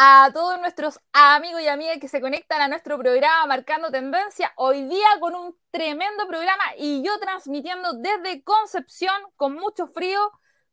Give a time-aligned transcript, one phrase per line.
[0.00, 4.52] a todos nuestros amigos y amigas que se conectan a nuestro programa Marcando Tendencia.
[4.54, 10.20] Hoy día con un tremendo programa y yo transmitiendo desde Concepción con mucho frío.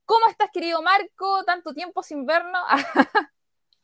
[0.06, 1.44] ¿Cómo estás, querido Marco?
[1.44, 2.62] Tanto tiempo sin vernos.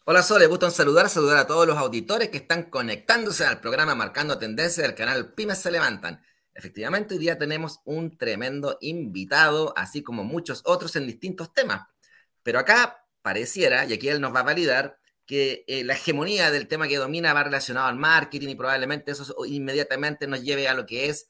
[0.05, 3.95] Hola Sole, gusto en saludar, saludar a todos los auditores que están conectándose al programa
[3.95, 6.23] Marcando Tendencia del canal Pymes se levantan.
[6.53, 11.87] Efectivamente, hoy día tenemos un tremendo invitado, así como muchos otros en distintos temas.
[12.43, 15.00] Pero acá pareciera, y aquí él nos va a validar,
[15.31, 19.33] que eh, la hegemonía del tema que domina va relacionado al marketing y probablemente eso
[19.45, 21.29] inmediatamente nos lleve a lo que es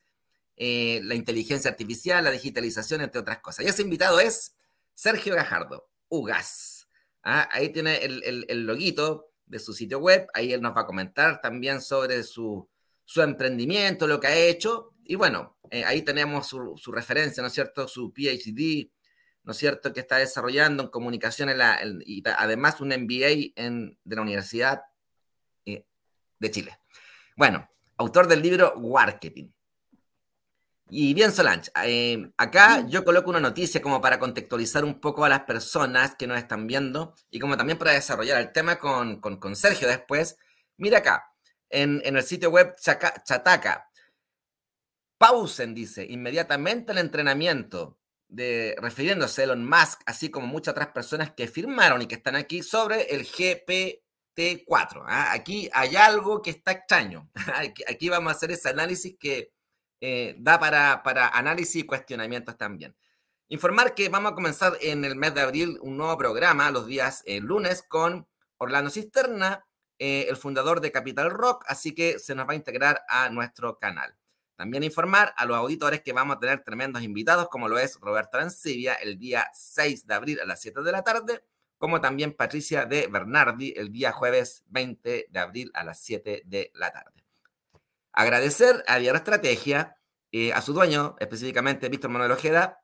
[0.56, 3.64] eh, la inteligencia artificial, la digitalización, entre otras cosas.
[3.64, 4.56] Y ese invitado es
[4.96, 6.88] Sergio Gajardo, UGAS.
[7.22, 10.88] Ah, ahí tiene el, el, loguito de su sitio web, ahí él nos va a
[10.88, 12.68] comentar también sobre su,
[13.06, 14.96] su emprendimiento, lo que ha hecho.
[15.06, 17.88] Y bueno, eh, ahí tenemos su, su, referencia, ¿no es cierto?
[17.88, 18.90] Su PhD,
[19.44, 21.50] ¿no es cierto?, que está desarrollando en comunicación
[22.06, 24.82] y además un MBA en, de la Universidad
[25.66, 25.86] eh,
[26.40, 26.80] de Chile.
[27.36, 29.50] Bueno, autor del libro Marketing.
[30.94, 35.30] Y bien, Solange, eh, acá yo coloco una noticia como para contextualizar un poco a
[35.30, 39.56] las personas que nos están viendo y como también para desarrollar el tema con, con,
[39.56, 40.38] Sergio después.
[40.76, 41.32] Mira acá,
[41.70, 43.90] en, en el sitio web Chataca,
[45.18, 48.01] pausen, dice, inmediatamente el entrenamiento
[48.32, 52.64] refiriéndose a Elon Musk, así como muchas otras personas que firmaron y que están aquí
[52.64, 55.04] sobre el GPT-4.
[55.06, 55.34] ¿ah?
[55.34, 57.30] Aquí hay algo que está extraño.
[57.88, 59.52] aquí vamos a hacer ese análisis que
[60.00, 62.96] eh, da para, para análisis y cuestionamientos también.
[63.50, 67.22] Informar que vamos a comenzar en el mes de abril un nuevo programa, los días
[67.26, 68.26] eh, lunes, con
[68.58, 69.66] Orlando Cisterna,
[70.00, 73.78] eh, el fundador de Capital Rock, así que se nos va a integrar a nuestro
[73.78, 74.16] canal.
[74.62, 78.38] También informar a los auditores que vamos a tener tremendos invitados, como lo es Roberto
[78.38, 81.44] Arancibia el día 6 de abril a las 7 de la tarde,
[81.80, 86.70] como también Patricia de Bernardi el día jueves 20 de abril a las 7 de
[86.76, 87.26] la tarde.
[88.14, 89.98] Agradecer a Diario Estrategia,
[90.32, 92.84] eh, a su dueño, específicamente Víctor Manuel Ojeda,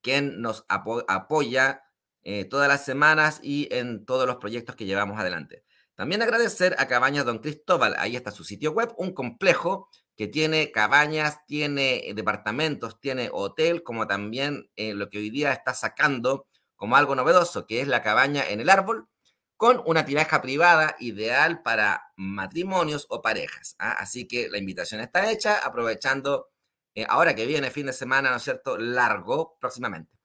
[0.00, 1.82] quien nos apoya
[2.22, 5.62] eh, todas las semanas y en todos los proyectos que llevamos adelante.
[5.94, 10.70] También agradecer a Cabañas Don Cristóbal, ahí está su sitio web, un complejo que tiene
[10.70, 16.46] cabañas, tiene eh, departamentos, tiene hotel, como también eh, lo que hoy día está sacando
[16.76, 19.08] como algo novedoso, que es la cabaña en el árbol,
[19.56, 23.76] con una tinaja privada ideal para matrimonios o parejas.
[23.78, 23.92] ¿ah?
[23.92, 26.50] Así que la invitación está hecha, aprovechando
[26.94, 30.18] eh, ahora que viene fin de semana, ¿no es cierto?, largo próximamente.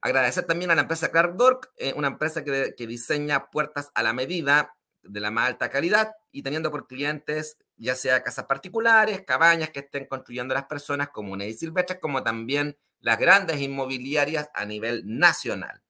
[0.00, 4.12] Agradecer también a la empresa Clark Dork, una empresa que, que diseña puertas a la
[4.12, 9.70] medida de la más alta calidad y teniendo por clientes ya sea casas particulares, cabañas
[9.70, 15.02] que estén construyendo las personas, comunes y silvestres, como también las grandes inmobiliarias a nivel
[15.04, 15.82] nacional.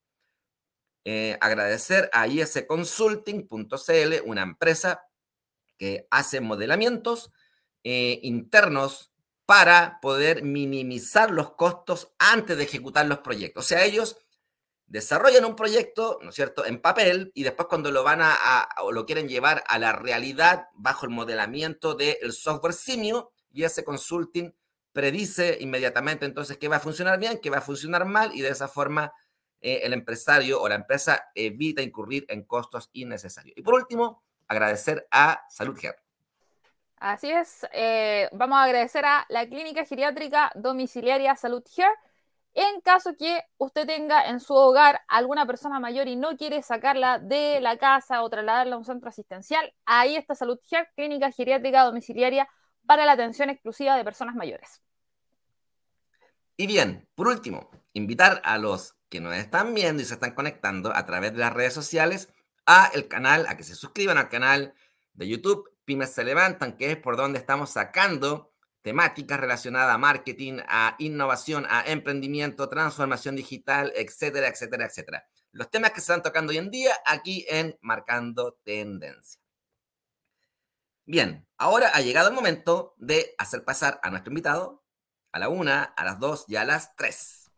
[1.04, 5.04] Eh, agradecer a isconsulting.cl, una empresa
[5.76, 7.30] que hace modelamientos
[7.84, 9.12] eh, internos
[9.44, 13.66] para poder minimizar los costos antes de ejecutar los proyectos.
[13.66, 14.16] O sea, ellos
[14.92, 18.92] desarrollan un proyecto, ¿no es cierto?, en papel y después cuando lo van a, o
[18.92, 24.54] lo quieren llevar a la realidad bajo el modelamiento del software simio y ese consulting
[24.92, 28.50] predice inmediatamente entonces qué va a funcionar bien, qué va a funcionar mal y de
[28.50, 29.14] esa forma
[29.62, 33.56] eh, el empresario o la empresa evita incurrir en costos innecesarios.
[33.56, 35.96] Y por último, agradecer a Salud Care.
[36.98, 41.94] Así es, eh, vamos a agradecer a la Clínica Geriátrica Domiciliaria Salud Care
[42.54, 47.18] en caso que usted tenga en su hogar alguna persona mayor y no quiere sacarla
[47.18, 51.84] de la casa o trasladarla a un centro asistencial, ahí está Salud Care, clínica geriátrica
[51.84, 52.48] domiciliaria
[52.86, 54.82] para la atención exclusiva de personas mayores.
[56.56, 60.94] Y bien, por último, invitar a los que nos están viendo y se están conectando
[60.94, 62.28] a través de las redes sociales
[62.66, 64.74] a el canal, a que se suscriban al canal
[65.14, 68.51] de YouTube Pymes se levantan, que es por donde estamos sacando
[68.82, 75.24] temáticas relacionadas a marketing, a innovación, a emprendimiento, transformación digital, etcétera, etcétera, etcétera.
[75.52, 79.40] Los temas que se están tocando hoy en día aquí en Marcando Tendencia.
[81.04, 84.84] Bien, ahora ha llegado el momento de hacer pasar a nuestro invitado
[85.32, 87.50] a la una, a las dos y a las tres.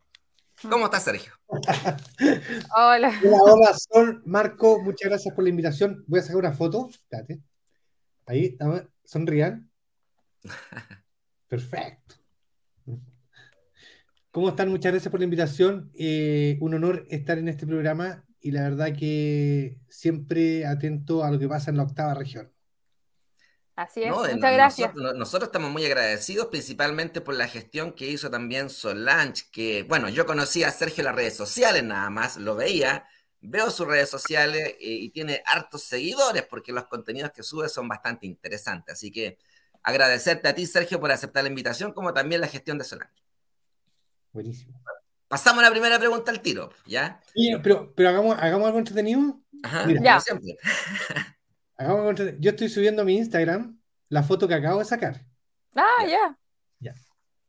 [0.69, 1.33] ¿Cómo estás, Sergio?
[2.75, 3.19] hola.
[3.23, 6.03] Hola, hola, Sol, Marco, muchas gracias por la invitación.
[6.07, 6.89] Voy a sacar una foto.
[6.89, 7.41] Espérate.
[8.25, 8.57] Ahí,
[9.03, 9.69] sonrían.
[11.55, 12.15] Perfecto.
[14.31, 14.67] ¿Cómo están?
[14.67, 15.89] Muchas gracias por la invitación.
[15.97, 21.39] Eh, un honor estar en este programa y la verdad que siempre atento a lo
[21.39, 22.51] que pasa en la octava región.
[23.77, 24.95] Así es, muchas gracias.
[24.95, 30.25] Nosotros, estamos muy agradecidos principalmente por la gestión que hizo también Solange, que bueno, yo
[30.25, 33.07] conocía a Sergio en las redes sociales nada más, lo veía,
[33.39, 37.87] veo sus redes sociales eh, y tiene hartos seguidores porque los contenidos que sube son
[37.87, 38.95] bastante interesantes.
[38.95, 39.37] Así que
[39.85, 43.13] agradecerte a ti, Sergio, por aceptar la invitación, como también la gestión de Solange.
[44.33, 44.81] Buenísimo.
[45.27, 47.21] Pasamos a la primera pregunta al tiro, ¿ya?
[47.63, 49.39] pero, pero hagamos, hagamos algo entretenido.
[49.63, 50.19] Ajá, ya.
[50.19, 50.57] siempre.
[51.77, 53.79] hagamos algo Yo estoy subiendo a mi Instagram
[54.09, 55.23] la foto que acabo de sacar.
[55.75, 56.37] Ah, ya.
[56.79, 56.93] Ya.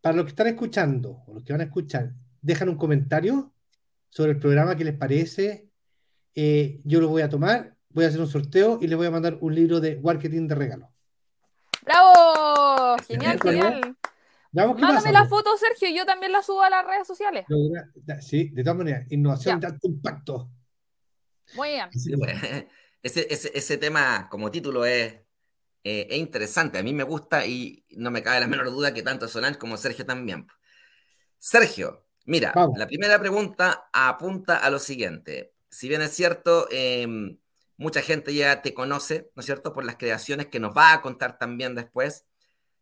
[0.01, 2.13] Para los que están escuchando o los que van a escuchar,
[2.43, 3.55] dejan un comentario
[4.11, 5.71] sobre el programa que les parece.
[6.35, 9.11] Eh, yo lo voy a tomar, voy a hacer un sorteo y les voy a
[9.11, 10.91] mandar un libro de marketing de regalo.
[11.83, 12.26] ¡Bravo!
[13.07, 13.97] Genial, genial.
[14.53, 17.45] Mándame la foto, Sergio, y yo también la subo a las redes sociales.
[18.21, 20.51] Sí, de todas maneras, innovación de alto impacto.
[21.55, 21.89] Muy bien.
[23.03, 25.15] ese, ese, tema como título es,
[25.85, 29.03] eh, es interesante, a mí me gusta y no me cabe la menor duda que
[29.03, 30.47] tanto Solange como Sergio también.
[31.39, 35.55] Sergio, mira, la primera pregunta apunta a lo siguiente.
[35.69, 37.39] Si bien es cierto, em,
[37.77, 41.03] mucha gente ya te conoce, ¿no es cierto?, por las creaciones que nos va a
[41.03, 42.25] contar también después.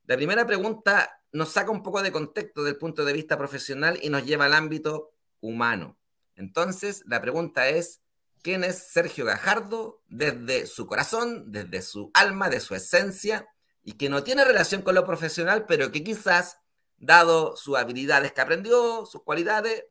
[0.06, 4.10] La primera pregunta nos saca un poco de contexto del punto de vista profesional y
[4.10, 5.98] nos lleva al ámbito humano.
[6.36, 8.02] Entonces, la pregunta es,
[8.42, 13.48] ¿quién es Sergio Gajardo desde su corazón, desde su alma, de su esencia,
[13.82, 16.58] y que no tiene relación con lo profesional, pero que quizás,
[16.98, 19.86] dado sus habilidades que aprendió, sus cualidades,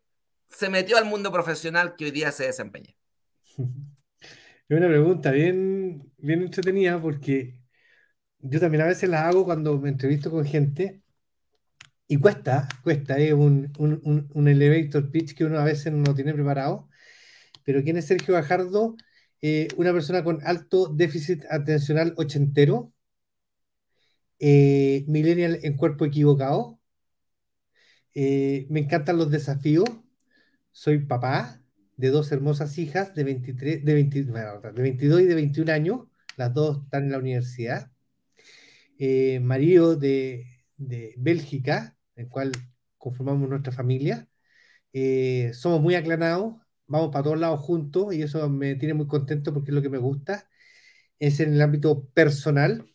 [0.47, 2.95] se metió al mundo profesional que hoy día se desempeña?
[4.69, 7.62] Es una pregunta bien, bien entretenida porque
[8.43, 11.01] yo también a veces la hago cuando me entrevisto con gente
[12.07, 16.89] y cuesta, cuesta, es un, un, elevator pitch que uno a veces no tiene preparado.
[17.65, 18.95] Pero ¿quién es Sergio Gajardo?
[19.41, 22.93] Eh, una persona con alto déficit atencional ochentero,
[24.39, 26.79] eh, millennial en cuerpo equivocado.
[28.13, 29.89] Eh, me encantan los desafíos.
[30.71, 31.61] Soy papá
[31.97, 36.01] de dos hermosas hijas de, 23, de, de 22 y de 21 años.
[36.37, 37.92] Las dos están en la universidad.
[39.41, 40.45] Marido de,
[40.77, 42.51] de Bélgica, el cual
[42.97, 44.27] conformamos nuestra familia.
[44.93, 46.55] Eh, somos muy aclarados,
[46.87, 49.89] vamos para todos lados juntos y eso me tiene muy contento porque es lo que
[49.89, 50.49] me gusta.
[51.19, 52.85] Es en el ámbito personal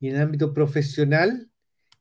[0.00, 1.50] y en el ámbito profesional.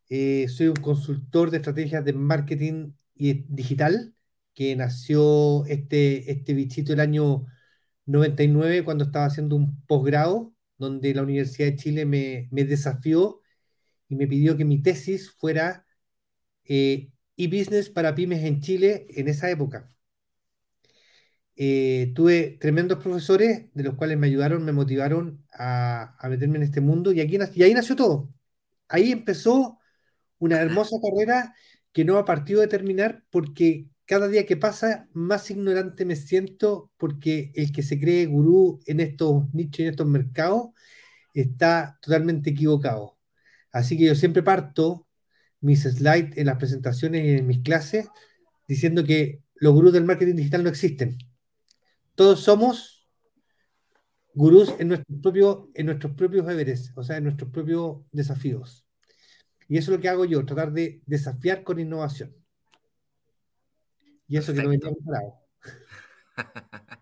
[0.09, 4.15] Eh, soy un consultor de estrategias de marketing y digital
[4.53, 7.45] que nació este, este bichito el año
[8.05, 13.41] 99 cuando estaba haciendo un posgrado donde la Universidad de Chile me, desafió
[14.09, 15.85] y me pidió que mi tesis fuera
[16.65, 19.91] eh, e-business para pymes en Chile en esa época.
[21.59, 26.81] Eh, tuve tremendos profesores de los cuales me ayudaron, me motivaron a, meterme en este
[26.81, 28.33] mundo y, aquí, y ahí nació todo.
[28.87, 29.79] Ahí empezó
[30.39, 31.55] una hermosa carrera
[31.91, 36.91] que no ha partido de terminar porque cada día que pasa más ignorante me siento
[36.97, 40.69] porque el que se cree gurú en estos nichos y en estos mercados
[41.33, 43.17] está totalmente equivocado.
[43.71, 45.07] Así que yo siempre parto
[45.59, 48.07] mis slides en las presentaciones y en mis clases
[48.65, 51.17] diciendo que los gurús del marketing digital no existen.
[52.15, 53.09] Todos somos
[54.33, 58.87] gurús en, nuestro propio, nuestros propios deberes, o sea, en nuestros propios desafíos.
[59.67, 62.33] Y eso es lo que hago yo, tratar de desafiar con innovación.
[64.27, 65.33] Y eso que no me preparado.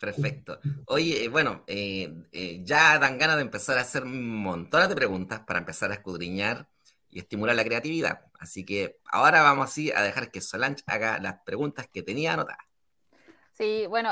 [0.00, 0.58] Perfecto.
[0.86, 5.40] Oye, eh, bueno, eh, eh, ya dan ganas de empezar a hacer montones de preguntas
[5.40, 6.68] para empezar a escudriñar
[7.10, 8.22] y estimular la creatividad.
[8.38, 12.64] Así que ahora vamos así a dejar que Solange haga las preguntas que tenía anotadas.
[13.52, 14.10] Sí, bueno,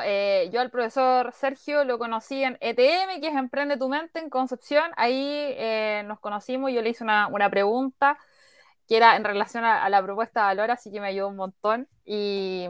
[0.53, 4.91] yo al profesor Sergio lo conocí en ETM, que es Emprende tu Mente en Concepción.
[4.95, 5.57] Ahí
[6.05, 8.19] nos conocimos, yo le hice una, pregunta
[8.88, 11.88] que era en relación a, la propuesta de valor, así que me ayudó un montón.
[12.04, 12.66] Y,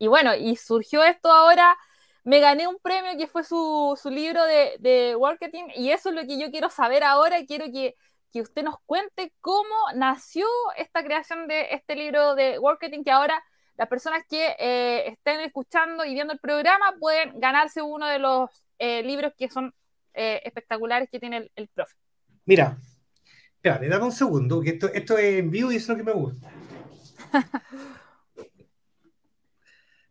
[0.00, 1.76] bueno, y surgió esto ahora
[2.24, 6.38] me gané un premio que fue su, libro de, marketing y eso es lo que
[6.38, 7.44] yo quiero saber ahora.
[7.46, 7.94] Quiero que,
[8.34, 13.42] usted nos cuente cómo nació esta creación de este libro de marketing que ahora
[13.76, 18.50] las personas que eh, estén escuchando y viendo el programa pueden ganarse uno de los
[18.78, 19.74] eh, libros que son
[20.14, 21.94] eh, espectaculares que tiene el, profe.
[22.44, 22.76] Mira,
[23.62, 26.04] espera, le dame un segundo, que esto, esto es en vivo y eso es lo
[26.04, 26.50] que me gusta.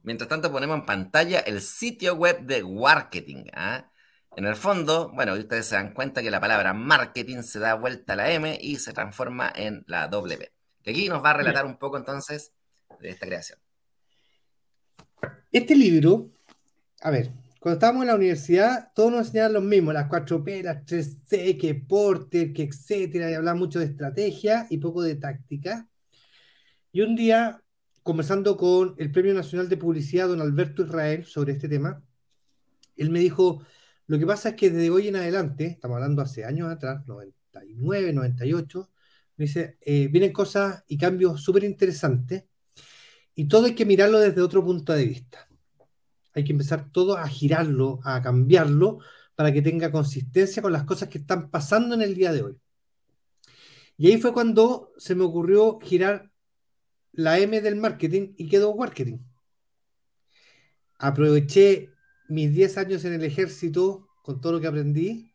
[0.04, 3.48] Mientras tanto, ponemos en pantalla el sitio web de marketing.
[3.54, 3.92] ¿ah?
[4.38, 8.14] En el fondo, bueno, ustedes se dan cuenta que la palabra marketing se da vuelta
[8.14, 10.50] a la M y se transforma en la W.
[10.82, 12.54] Que aquí nos va a relatar un poco entonces
[13.02, 13.60] de esta creación.
[15.52, 16.32] Este libro,
[17.02, 17.32] a ver,
[17.62, 21.76] cuando estábamos en la universidad, todos nos enseñaban lo mismo, las 4P, las 3C, que
[21.76, 25.88] Porter, que etcétera, y hablaba mucho de estrategia y poco de táctica.
[26.92, 27.62] Y un día
[28.02, 32.04] conversando con el Premio Nacional de Publicidad, don Alberto Israel, sobre este tema,
[32.96, 33.64] Él me dijo,
[34.08, 38.12] lo que pasa es que desde hoy en adelante, estamos hablando hace años atrás, 99,
[38.12, 38.90] 98,
[39.38, 42.44] me dice, eh, vienen cosas y cambios súper interesantes
[43.36, 45.48] y todo hay que mirarlo desde otro punto de vista.
[46.34, 49.00] Hay que empezar todo a girarlo, a cambiarlo,
[49.36, 52.58] para que tenga consistencia con las cosas que están pasando en el día de hoy.
[53.98, 56.32] Y ahí fue cuando se me ocurrió girar
[57.12, 59.20] la M del marketing y quedó marketing.
[60.98, 61.90] Aproveché
[62.30, 65.32] mis 10 años en el ejército con todo lo que aprendí.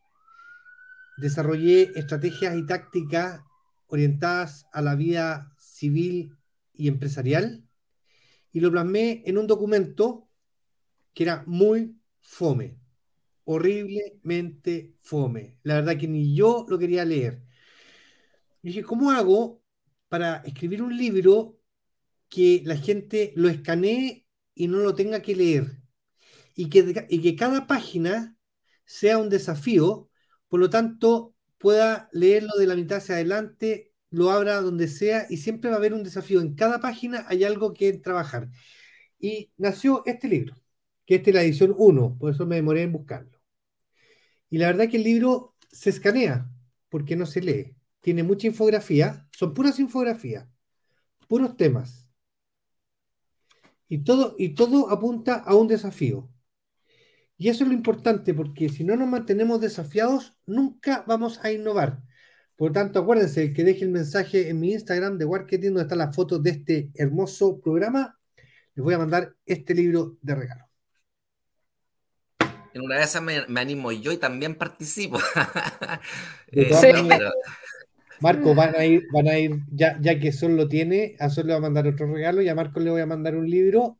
[1.17, 3.41] Desarrollé estrategias y tácticas
[3.87, 6.35] orientadas a la vida civil
[6.73, 7.63] y empresarial
[8.51, 10.26] y lo plasmé en un documento
[11.17, 12.77] que era muy fome,
[13.43, 15.57] horriblemente fome.
[15.63, 17.41] La verdad que ni yo lo quería leer.
[18.61, 19.63] Y dije, ¿cómo hago
[20.09, 21.59] para escribir un libro
[22.29, 25.81] que la gente lo escanee y no lo tenga que leer?
[26.53, 28.37] Y que, y que cada página
[28.85, 30.11] sea un desafío,
[30.49, 35.37] por lo tanto pueda leerlo de la mitad hacia adelante, lo abra donde sea y
[35.37, 36.41] siempre va a haber un desafío.
[36.41, 38.51] En cada página hay algo que trabajar.
[39.19, 40.55] Y nació este libro,
[41.07, 43.41] que esta es la edición 1, por eso me demoré en buscarlo.
[44.51, 46.47] Y la verdad que el libro se escanea,
[46.89, 50.47] porque no se lee tiene mucha infografía, son puras infografías,
[51.27, 52.09] puros temas.
[53.89, 56.29] Y todo, y todo apunta a un desafío.
[57.37, 62.01] Y eso es lo importante, porque si no nos mantenemos desafiados, nunca vamos a innovar.
[62.55, 65.97] Por lo tanto, acuérdense que deje el mensaje en mi Instagram de Marketing, donde está
[65.97, 68.17] la foto de este hermoso programa.
[68.73, 70.66] Les voy a mandar este libro de regalo.
[72.77, 75.19] En una de esas me, animo yo y también participo.
[76.49, 76.71] Eh,
[78.21, 81.45] Marco, van a ir, van a ir, ya, ya que Sol lo tiene, a Sol
[81.47, 83.97] le va a mandar otro regalo y a Marco le voy a mandar un libro.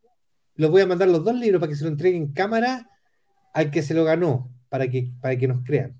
[0.55, 2.89] Los voy a mandar los dos libros para que se lo entreguen en cámara
[3.53, 5.99] al que se lo ganó, para que, para que nos crean.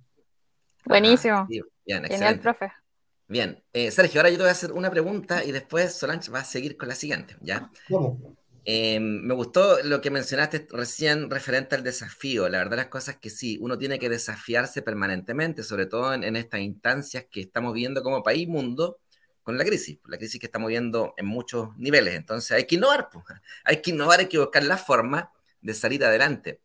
[0.85, 1.37] Buenísimo.
[1.37, 2.71] Ah, bien, Genial, profe.
[3.27, 6.39] Bien, eh, Sergio, ahora yo te voy a hacer una pregunta y después Solange va
[6.39, 7.69] a seguir con la siguiente, ¿ya?
[7.89, 8.36] ¿Cómo?
[8.69, 12.49] Eh, me gustó lo que mencionaste recién referente al desafío.
[12.49, 16.59] La verdad, las cosas que sí, uno tiene que desafiarse permanentemente, sobre todo en, estas
[16.59, 18.99] instancias que estamos viendo como país mundo
[19.41, 22.15] con la crisis, la crisis que estamos viendo en muchos niveles.
[22.15, 23.23] Entonces hay que innovar, pues.
[23.63, 25.31] hay que innovar, hay que buscar la forma
[25.61, 26.59] de salir adelante.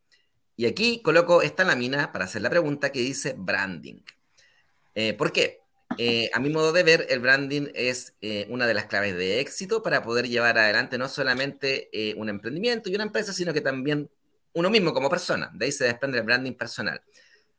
[0.57, 4.01] Y aquí coloco esta lámina para hacer la pregunta que dice branding.
[4.97, 5.62] Eh, ¿Por qué?
[5.99, 9.41] Eh, a mi modo de ver, el branding es eh, una de las claves de
[9.41, 13.61] éxito para poder llevar adelante no solamente eh, un emprendimiento y una empresa, sino que
[13.61, 14.11] también
[14.55, 15.51] uno mismo como persona.
[15.55, 17.03] De ahí se desprende el branding personal.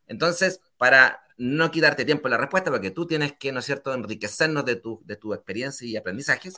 [0.08, 3.94] Entonces, para no quitarte tiempo en la respuesta, porque tú tienes que, ¿no es cierto?,
[3.94, 6.56] enriquecernos de tu, de tu experiencia y aprendizajes.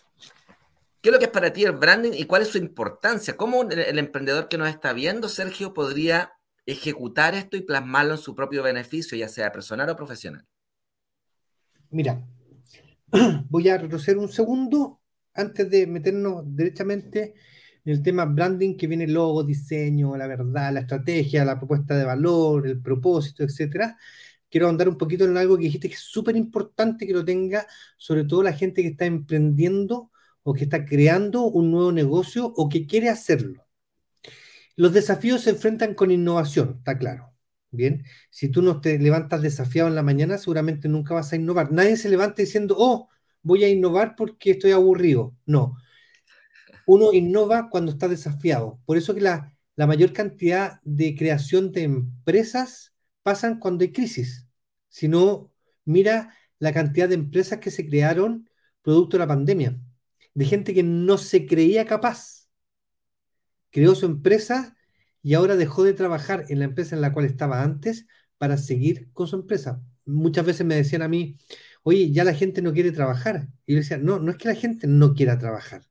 [1.02, 3.38] ¿Qué es lo que es para ti el branding y cuál es su importancia?
[3.38, 6.34] ¿Cómo el emprendedor que nos está viendo, Sergio, podría
[6.66, 10.46] ejecutar esto y plasmarlo en su propio beneficio, ya sea personal o profesional?
[11.92, 12.26] Mira,
[13.50, 15.02] voy a retroceder un segundo
[15.34, 17.36] antes de meternos directamente
[17.84, 22.06] en el tema branding, que viene logo, diseño, la verdad, la estrategia, la propuesta de
[22.06, 23.98] valor, el propósito, etcétera.
[24.50, 27.68] Quiero andar un poquito en algo que dijiste que es súper importante que lo tenga,
[27.98, 30.12] sobre todo la gente que está emprendiendo
[30.44, 33.66] o que está creando un nuevo negocio o que quiere hacerlo.
[34.76, 37.35] Los desafíos se enfrentan con innovación, está claro.
[37.76, 41.72] Bien, si tú no te levantas desafiado en la mañana, seguramente nunca vas a innovar.
[41.72, 43.10] Nadie se levanta diciendo, oh,
[43.42, 45.36] voy a innovar porque estoy aburrido.
[45.46, 45.78] No.
[46.86, 48.80] Uno innova cuando está desafiado.
[48.86, 54.48] Por eso que la, la mayor cantidad de creación de empresas pasan cuando hay crisis.
[54.90, 55.52] Si no,
[55.84, 58.50] mira la cantidad de empresas que se crearon
[58.82, 59.80] producto de la pandemia,
[60.34, 62.48] de gente que no se creía capaz.
[63.72, 64.75] Creó su empresa
[65.26, 68.06] y ahora dejó de trabajar en la empresa en la cual estaba antes
[68.38, 69.82] para seguir con su empresa.
[70.06, 71.40] Muchas veces me decían a mí,
[71.82, 73.48] oye, ya la gente no quiere trabajar.
[73.66, 75.82] Y yo decía, no, no es que la gente no quiera trabajar.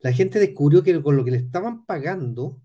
[0.00, 2.60] La gente descubrió que con lo que le estaban pagando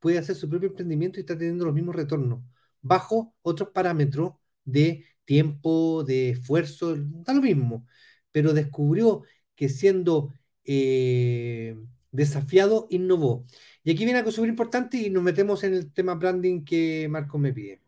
[0.00, 2.42] puede hacer su propio emprendimiento y está teniendo los mismos retornos,
[2.82, 7.86] bajo otros parámetros de tiempo, de esfuerzo, da lo mismo.
[8.32, 9.24] Pero descubrió
[9.56, 10.32] que siendo
[10.64, 11.76] eh,
[12.12, 13.46] desafiado, innovó.
[13.82, 17.38] Y aquí viene algo súper importante y nos metemos en el tema branding que Marco
[17.38, 17.80] me pide.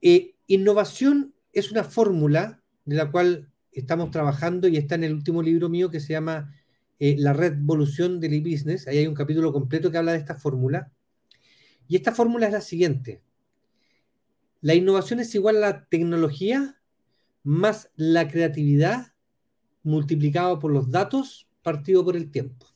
[0.00, 5.42] Eh, innovación es una fórmula de la cual estamos trabajando y está en el último
[5.42, 6.54] libro mío que se llama
[6.98, 8.86] eh, La Revolución del e-business.
[8.86, 10.92] Ahí hay un capítulo completo que habla de esta fórmula.
[11.88, 13.22] Y esta fórmula es la siguiente.
[14.60, 16.80] La innovación es igual a la tecnología
[17.42, 19.12] más la creatividad
[19.82, 22.75] multiplicado por los datos partido por el tiempo.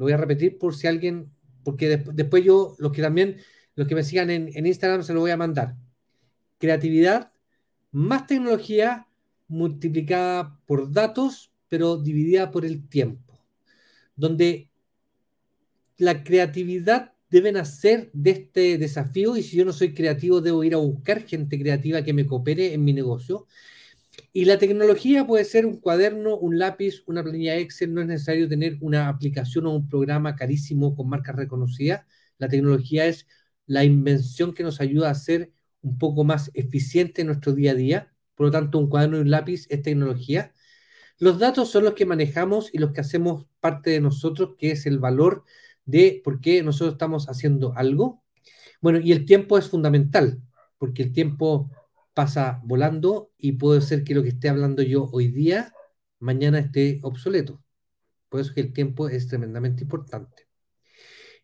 [0.00, 1.30] Lo voy a repetir por si alguien
[1.62, 3.36] porque después yo, los que también,
[3.74, 5.76] los que me sigan en, Instagram se lo voy a mandar.
[6.56, 7.32] Creatividad
[7.90, 9.06] más tecnología
[9.46, 13.44] multiplicada por datos, pero dividida por el tiempo,
[14.16, 14.70] donde
[15.98, 20.72] la creatividad debe nacer de este desafío y si yo no soy creativo debo ir
[20.72, 23.46] a buscar gente creativa que me coopere en mi negocio.
[24.32, 28.48] Y la tecnología puede ser un cuaderno, un lápiz, una planilla Excel, no es necesario
[28.48, 32.06] tener una aplicación o un programa carísimo con marcas reconocidas.
[32.38, 33.26] La tecnología es
[33.66, 37.74] la invención que nos ayuda a ser un poco más eficiente en nuestro día a
[37.74, 38.12] día.
[38.36, 40.54] Por lo tanto, un cuaderno y un lápiz es tecnología.
[41.18, 44.86] Los datos son los que manejamos y los que hacemos parte de nosotros, que es
[44.86, 45.44] el valor
[45.84, 48.22] de por qué nosotros estamos haciendo algo.
[48.80, 50.40] Bueno, y el tiempo es fundamental,
[50.78, 51.68] porque el tiempo
[52.14, 55.72] pasa volando y puede ser que lo que esté hablando yo hoy día,
[56.18, 57.62] mañana esté obsoleto.
[58.28, 60.48] Por eso que el tiempo es tremendamente importante.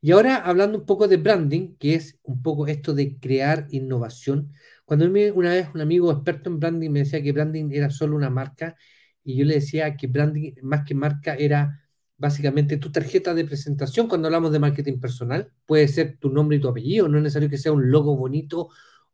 [0.01, 4.53] Y ahora hablando un poco de branding, que es un poco esto de crear innovación.
[4.85, 8.31] Cuando una vez un amigo experto en branding me decía que branding era solo una
[8.31, 8.77] marca
[9.25, 11.83] y yo le decía que branding más que marca era
[12.19, 15.53] básicamente tu tarjeta de presentación cuando hablamos de marketing personal.
[15.67, 18.69] Puede ser tu nombre y tu apellido, no es necesario que sea un logo bonito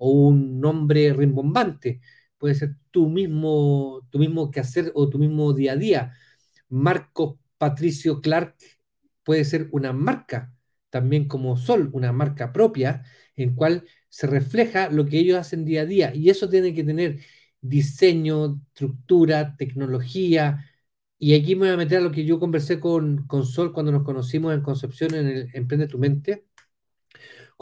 [0.05, 2.01] o un nombre rimbombante.
[2.39, 6.13] Puede ser tu mismo, tu mismo quehacer o tu mismo día a día.
[6.69, 8.57] Marco Patricio Clark
[9.23, 10.53] puede ser una marca
[10.91, 13.05] también como Sol, una marca propia,
[13.37, 16.15] en cual se refleja lo que ellos hacen día a día.
[16.15, 17.21] Y eso tiene que tener
[17.61, 20.69] diseño, estructura, tecnología.
[21.19, 23.93] Y aquí me voy a meter a lo que yo conversé con, con Sol cuando
[23.93, 26.47] nos conocimos en Concepción en el Emprende tu Mente,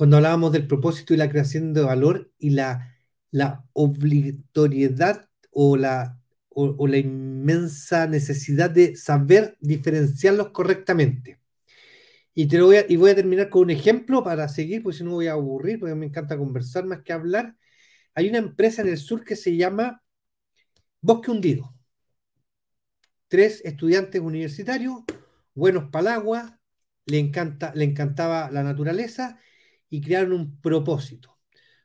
[0.00, 2.96] cuando hablábamos del propósito y la creación de valor y la,
[3.30, 11.38] la obligatoriedad o la, o la inmensa necesidad de saber diferenciarlos correctamente.
[12.32, 15.04] Y, te voy a, y voy a terminar con un ejemplo para seguir, porque si
[15.04, 17.54] no voy a aburrir, porque me encanta conversar más que hablar.
[18.14, 20.02] Hay una empresa en el sur que se llama
[21.02, 21.74] Bosque Hundido.
[23.28, 25.02] Tres estudiantes universitarios,
[25.52, 26.58] buenos para el agua,
[27.04, 29.38] le, encanta, le encantaba la naturaleza
[29.90, 31.38] y crearon un propósito.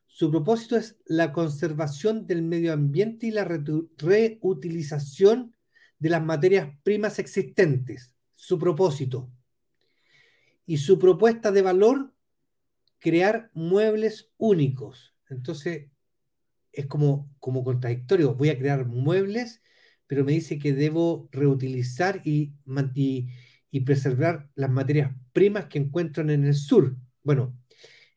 [0.07, 5.53] Su propósito es la conservación del medio ambiente y la reutilización
[5.99, 8.13] de las materias primas existentes.
[8.35, 9.29] Su propósito
[10.65, 12.13] y su propuesta de valor,
[12.99, 15.15] crear muebles únicos.
[15.29, 15.89] Entonces,
[16.71, 18.35] es como, como contradictorio.
[18.35, 19.61] Voy a crear muebles,
[20.07, 22.53] pero me dice que debo reutilizar y,
[23.71, 26.97] y, preservar las materias primas que encuentran en el sur.
[27.23, 27.57] Bueno,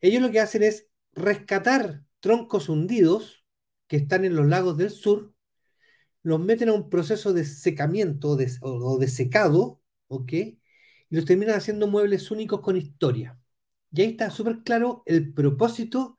[0.01, 3.45] ellos lo que hacen es rescatar troncos hundidos
[3.87, 5.33] que están en los lagos del sur,
[6.23, 8.29] los meten a un proceso de secamiento
[8.61, 10.33] o de secado, ¿ok?
[11.09, 13.39] y los terminan haciendo muebles únicos con historia.
[13.91, 16.17] Y ahí está súper claro el propósito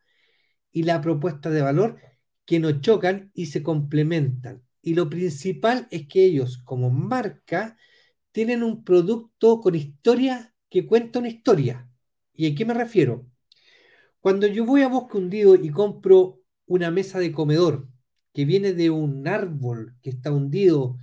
[0.73, 1.99] y la propuesta de valor
[2.45, 4.63] que nos chocan y se complementan.
[4.83, 7.77] Y lo principal es que ellos, como marca,
[8.33, 11.89] tienen un producto con historia que cuenta una historia.
[12.35, 13.27] ¿Y a qué me refiero?
[14.21, 17.89] Cuando yo voy a Bosque Hundido y compro una mesa de comedor
[18.33, 20.99] que viene de un árbol que está hundido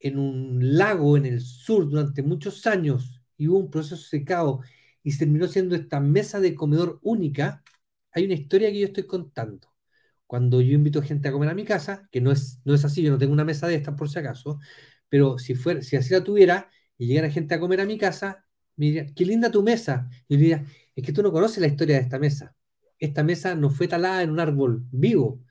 [0.00, 4.60] en un lago en el sur durante muchos años y hubo un proceso secado
[5.02, 7.62] y terminó siendo esta mesa de comedor única,
[8.12, 9.68] hay una historia que yo estoy contando.
[10.26, 13.02] Cuando yo invito gente a comer a mi casa, que no es, no es así,
[13.02, 14.58] yo no tengo una mesa de estas por si acaso,
[15.08, 18.44] pero si, fuera, si así la tuviera y llegara gente a comer a mi casa,
[18.76, 20.08] me diría, qué linda tu mesa.
[20.28, 20.64] Y yo diría,
[21.00, 22.54] es que tú no conoces la historia de esta mesa.
[22.98, 25.42] Esta mesa no fue talada en un árbol vivo.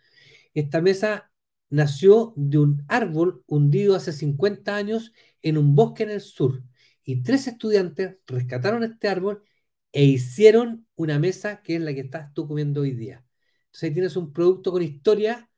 [0.54, 1.32] Esta mesa
[1.70, 6.64] nació de un árbol hundido hace 50 años en un bosque en el sur
[7.04, 9.44] y tres estudiantes rescataron este árbol
[9.92, 13.26] e hicieron una mesa que es la que estás tú comiendo hoy día.
[13.66, 15.50] Entonces ahí tienes un producto con historia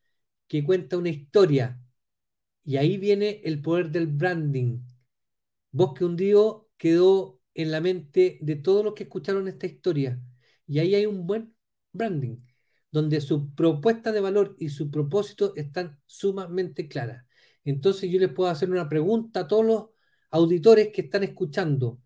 [0.47, 1.81] que cuenta una historia.
[2.63, 4.79] Y ahí viene el poder del branding.
[5.71, 10.19] Bosque Hundido quedó en la mente de todos los que escucharon esta historia.
[10.67, 11.55] Y ahí hay un buen
[11.91, 12.37] branding,
[12.91, 17.25] donde su propuesta de valor y su propósito están sumamente claras.
[17.63, 19.85] Entonces yo les puedo hacer una pregunta a todos los
[20.31, 21.99] auditores que están escuchando,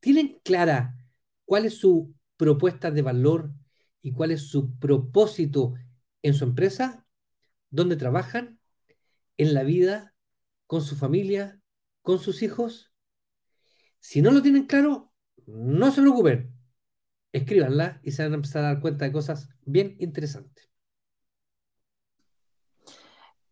[0.00, 0.96] ¿tienen clara
[1.44, 3.52] cuál es su propuesta de valor
[4.02, 5.74] y cuál es su propósito
[6.22, 7.06] en su empresa?
[7.70, 8.58] ¿Dónde trabajan?
[9.36, 10.14] ¿En la vida?
[10.66, 11.60] ¿Con su familia?
[12.02, 12.87] ¿Con sus hijos?
[14.00, 15.12] Si no lo tienen claro,
[15.46, 16.52] no se preocupen.
[17.32, 20.68] Escríbanla y se van a empezar a dar cuenta de cosas bien interesantes.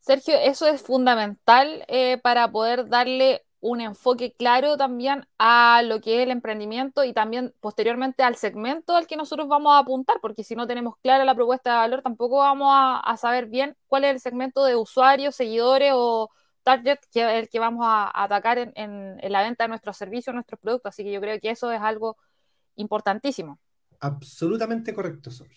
[0.01, 6.17] Sergio, eso es fundamental eh, para poder darle un enfoque claro también a lo que
[6.17, 10.45] es el emprendimiento y también posteriormente al segmento al que nosotros vamos a apuntar, porque
[10.45, 14.13] si no tenemos clara la propuesta de valor, tampoco vamos a, saber bien cuál es
[14.13, 16.31] el segmento de usuarios, seguidores o
[16.67, 20.61] target que el que vamos a, atacar en, en, la venta de nuestros servicios, nuestros
[20.61, 20.91] productos.
[20.91, 22.17] Así que yo creo que eso es algo
[22.75, 23.61] importantísimo.
[24.01, 25.49] Absolutamente correcto, Sol.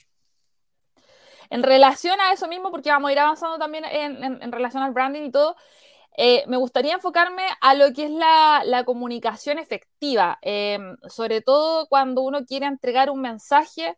[1.50, 4.93] En relación a eso mismo, porque vamos a ir avanzando también en, en relación al
[4.93, 5.56] branding y todo,
[6.22, 12.22] eh, me gustaría enfocarme a lo que es la, comunicación efectiva, em, sobre todo cuando
[12.24, 13.98] uno quiere entregar un mensaje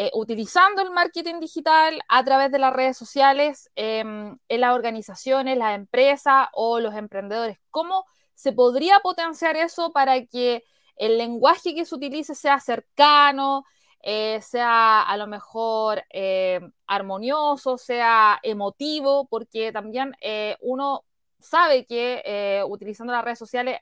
[0.00, 5.58] eh, utilizando el marketing digital a través de las redes sociales em, en las organizaciones,
[5.58, 7.58] las empresas o los emprendedores.
[7.70, 10.62] ¿Cómo se podría potenciar eso para que
[10.94, 13.64] el lenguaje que se utilice sea cercano,
[14.00, 20.14] eh, sea a lo mejor em, armonioso, sea emotivo, porque también
[20.60, 21.04] uno
[21.40, 23.80] sabe que eh, utilizando las redes sociales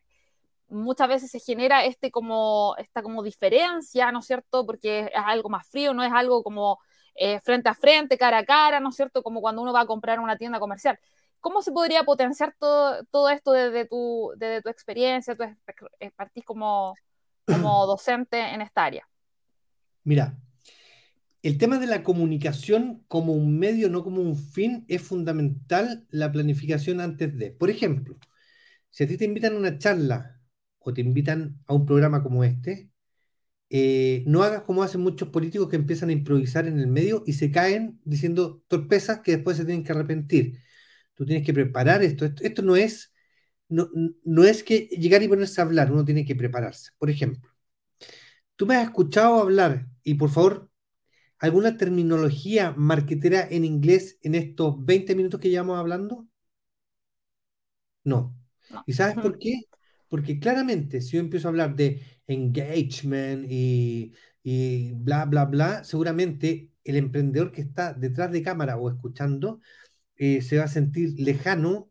[0.69, 4.67] muchas veces se genera este como, esta como diferencia, ¿no es cierto?
[4.67, 6.79] Porque es algo más frío, no es algo como
[7.15, 9.23] eh, frente a frente, cara a cara, ¿no es cierto?
[9.23, 10.99] Como cuando uno va a comprar una tienda comercial.
[11.41, 15.45] ¿Cómo se podría potenciar todo, todo esto desde tu, desde tu experiencia, tu
[16.01, 16.95] expertise como,
[17.47, 19.09] como docente en esta área?
[20.03, 20.37] Mira,
[21.43, 26.33] el tema de la comunicación como un medio, no como un fin, es fundamental la
[26.33, 27.53] planificación antes de.
[27.53, 28.19] Por ejemplo,
[28.91, 30.36] si a ti te invitan a una charla
[30.87, 32.91] o te invitan a un programa como este,
[33.71, 37.35] eh, no hagas como hacen muchos políticos que empiezan a improvisar en el medio y
[37.35, 40.63] se caen diciendo torpezas que después se tienen que arrepentir.
[41.15, 42.27] Tú tienes que preparar esto.
[42.27, 43.13] Esto, no es
[43.69, 43.89] no,
[44.25, 46.93] no es que llegar y ponerse a hablar, uno tiene que prepararse.
[46.99, 47.51] Por ejemplo,
[48.57, 50.71] tú me has escuchado hablar y por favor
[51.39, 56.27] alguna terminología marketera en inglés en estos 20 minutos que llevamos hablando?
[58.05, 58.35] No.
[58.87, 59.63] ¿Y sabes por qué?
[60.09, 64.13] Porque claramente si yo empiezo a hablar de engagement y,
[64.95, 69.61] bla, bla, bla, seguramente el emprendedor que está detrás de cámara o escuchando
[70.17, 71.91] eh, se va a sentir lejano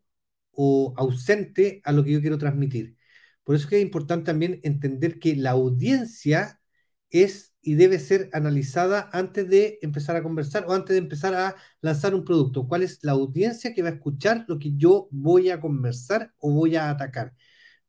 [0.52, 2.98] o ausente a lo que yo quiero transmitir.
[3.44, 6.62] Por eso es que es importante también entender que la audiencia
[7.10, 11.56] es y debe ser analizada antes de empezar a conversar o antes de empezar a
[11.82, 12.68] lanzar un producto.
[12.68, 16.52] ¿Cuál es la audiencia que va a escuchar lo que yo voy a conversar o
[16.52, 17.34] voy a atacar?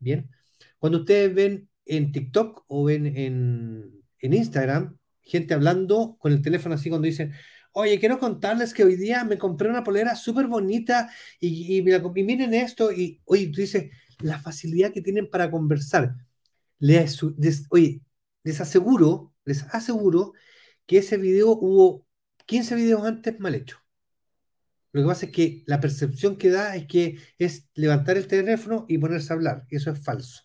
[0.06, 0.30] Bien,
[0.78, 6.88] cuando ustedes ven en TikTok o ven en, Instagram gente hablando con el teléfono así
[6.88, 7.32] cuando dicen,
[7.72, 12.54] oye, quiero contarles que hoy día me compré una polera súper bonita y, y, miren
[12.54, 13.90] esto, y oye, tú dices,
[14.20, 16.14] la facilidad que tienen para conversar.
[16.78, 17.20] Les,
[17.70, 18.00] oye,
[18.44, 20.34] les aseguro les aseguro
[20.86, 22.06] que ese video hubo
[22.46, 23.78] 15 videos antes mal hecho.
[24.96, 28.86] Lo que pasa es que la percepción que da es que es levantar el teléfono
[28.88, 29.66] y ponerse a hablar.
[29.68, 30.44] Eso es falso.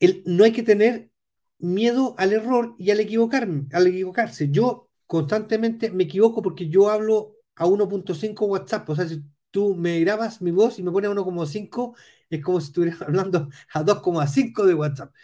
[0.00, 1.10] El, no hay que tener
[1.58, 4.50] miedo al error y al, equivocarme, al equivocarse.
[4.50, 8.88] Yo constantemente me equivoco porque yo hablo a 1.5 WhatsApp.
[8.90, 9.22] O sea, si
[9.52, 11.94] tú me grabas mi voz y me pones a 1.5,
[12.30, 15.14] es como si estuvieras hablando a 2.5 de WhatsApp.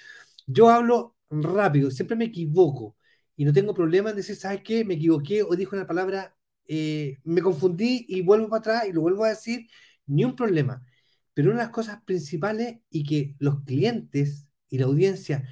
[0.46, 2.96] Yo hablo rápido, siempre me equivoco
[3.37, 4.85] y no tengo problema en decir, ¿sabes qué?
[4.85, 6.37] Me equivoqué o dije una palabra,
[6.72, 9.66] eh, me confundí y vuelvo para atrás y lo vuelvo a decir,
[10.06, 10.87] ni un problema.
[11.35, 15.48] Pero una de las cosas principales y que los clientes y la audiencia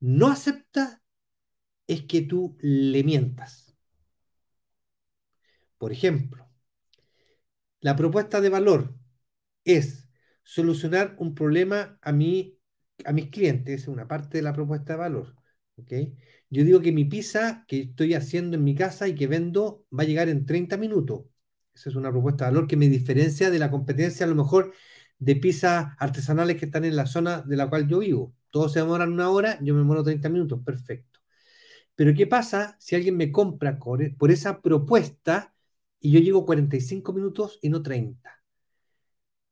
[0.00, 1.02] no acepta
[1.86, 3.76] es que tú le mientas.
[5.76, 6.48] Por ejemplo,
[7.80, 8.94] la propuesta de valor
[9.64, 10.08] es
[10.42, 12.58] solucionar un problema a mí
[13.04, 15.36] a mis clientes, es una parte de la propuesta de valor.
[15.76, 16.16] ¿okay?
[16.52, 20.02] Yo digo que mi pizza que estoy haciendo en mi casa y que vendo va
[20.02, 21.24] a llegar en 30 minutos.
[21.74, 24.72] Esa es una propuesta de valor que me diferencia de la competencia a lo mejor
[25.18, 28.34] de pizzas artesanales que están en la zona de la cual yo vivo.
[28.50, 31.20] Todos se demoran una hora, yo me demoro 30 minutos, perfecto.
[31.94, 35.54] Pero ¿qué pasa si alguien me compra por esa propuesta
[36.00, 38.42] y yo llego 45 minutos y no 30?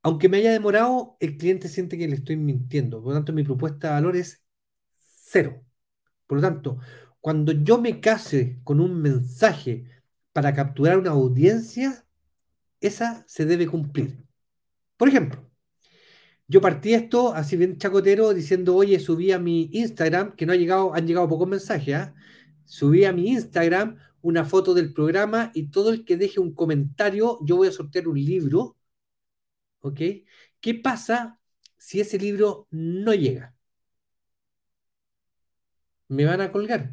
[0.03, 3.03] aunque me haya demorado, el cliente siente que le estoy mintiendo.
[3.03, 4.43] Por lo tanto, mi propuesta de valor es
[4.99, 5.65] cero.
[6.31, 6.79] Por lo tanto,
[7.21, 9.87] cuando yo me case con un mensaje
[10.33, 12.07] para capturar una audiencia,
[12.81, 14.25] esa se debe cumplir.
[14.97, 15.51] Por ejemplo,
[16.47, 20.57] yo partí esto así bien chacotero diciendo, oye, subí a mi Instagram, que no ha
[20.57, 22.15] llegado, han llegado pocos mensajes, ¿ah?
[22.65, 27.39] subí a mi Instagram una foto del programa y todo el que deje un comentario,
[27.43, 28.77] yo voy a sortear un libro
[29.81, 30.01] ¿ok?
[30.61, 31.41] ¿Qué pasa
[31.77, 33.57] si ese libro no llega?
[36.11, 36.93] Me van a colgar.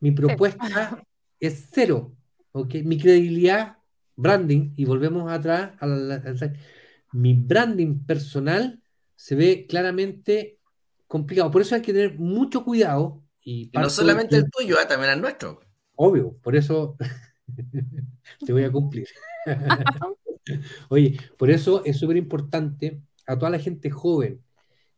[0.00, 1.02] Mi propuesta
[1.40, 2.16] es cero,
[2.52, 2.76] ¿ok?
[2.84, 3.78] Mi credibilidad,
[4.14, 5.86] branding, y volvemos atrás, a
[7.12, 8.80] mi branding personal
[9.16, 10.60] se ve claramente
[11.08, 11.50] complicado.
[11.50, 13.24] Por eso hay que tener mucho cuidado.
[13.42, 14.86] Y, no solamente el tuyo, ¿eh?
[14.86, 15.60] también el nuestro.
[15.96, 16.96] Obvio, por eso
[18.46, 19.08] te voy a cumplir.
[20.88, 24.40] Oye, por eso es súper importante a toda la gente joven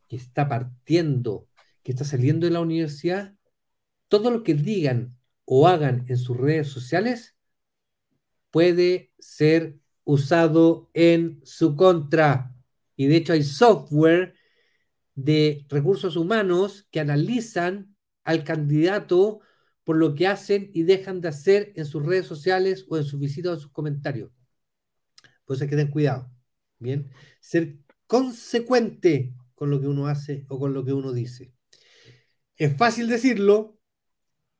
[0.07, 1.47] que está partiendo,
[1.83, 3.35] que está saliendo de la universidad,
[4.07, 7.35] todo lo que digan o hagan en sus redes sociales
[8.51, 12.53] puede ser usado en su contra.
[12.95, 14.35] Y de hecho hay software
[15.15, 19.39] de recursos humanos que analizan al candidato
[19.83, 23.19] por lo que hacen y dejan de hacer en sus redes sociales o en sus
[23.19, 24.31] visitas o sus comentarios.
[25.45, 26.31] Por eso hay que tener cuidado.
[26.79, 31.53] Bien, ser consecuente con lo que uno hace o con lo que uno dice.
[32.61, 33.79] Es fácil decirlo,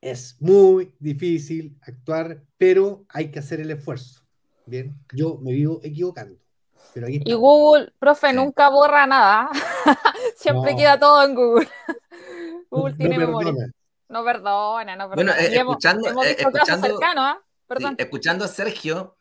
[0.01, 4.23] es muy difícil actuar, pero hay que hacer el esfuerzo.
[4.65, 6.39] Bien, yo me vivo equivocando.
[6.95, 9.51] Pero y Google, profe, nunca borra nada.
[10.35, 11.69] Siempre queda todo en Google.
[12.71, 13.53] Google tiene memoria.
[14.09, 15.33] No perdona, no perdona.
[15.33, 17.39] Bueno, eh, escuchando, eh, escuchando, ¿ah?
[17.99, 19.15] escuchando a Sergio,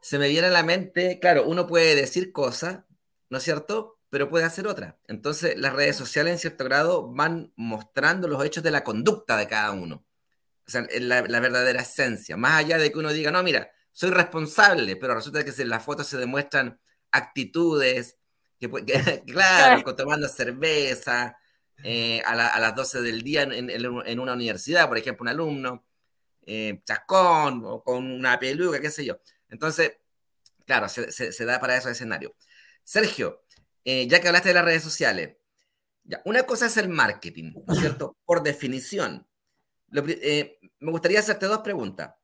[0.00, 2.84] se me viene a la mente, claro, uno puede decir cosas,
[3.28, 3.98] ¿no es cierto?
[4.10, 4.98] Pero puede hacer otra.
[5.08, 9.48] Entonces, las redes sociales, en cierto grado, van mostrando los hechos de la conducta de
[9.48, 10.04] cada uno.
[10.66, 12.36] O sea, la, la verdadera esencia.
[12.36, 15.84] Más allá de que uno diga, no, mira, soy responsable, pero resulta que en las
[15.84, 16.80] fotos se demuestran
[17.12, 18.16] actitudes,
[18.58, 18.68] que,
[19.26, 21.36] claro, tomando cerveza,
[21.82, 25.86] eh, a, las 12 del día en, una universidad, por ejemplo, un alumno,
[26.42, 29.18] eh, chascón, o con una peluca, qué sé yo.
[29.48, 29.92] Entonces,
[30.66, 32.32] claro, se, da para esos escenarios.
[32.84, 33.44] Sergio,
[33.84, 35.36] eh, ya que hablaste de las redes sociales,
[36.04, 38.16] ya, una cosa es el marketing, ¿no es cierto?
[38.24, 39.26] Por definición.
[39.90, 42.14] me gustaría hacerte dos preguntas.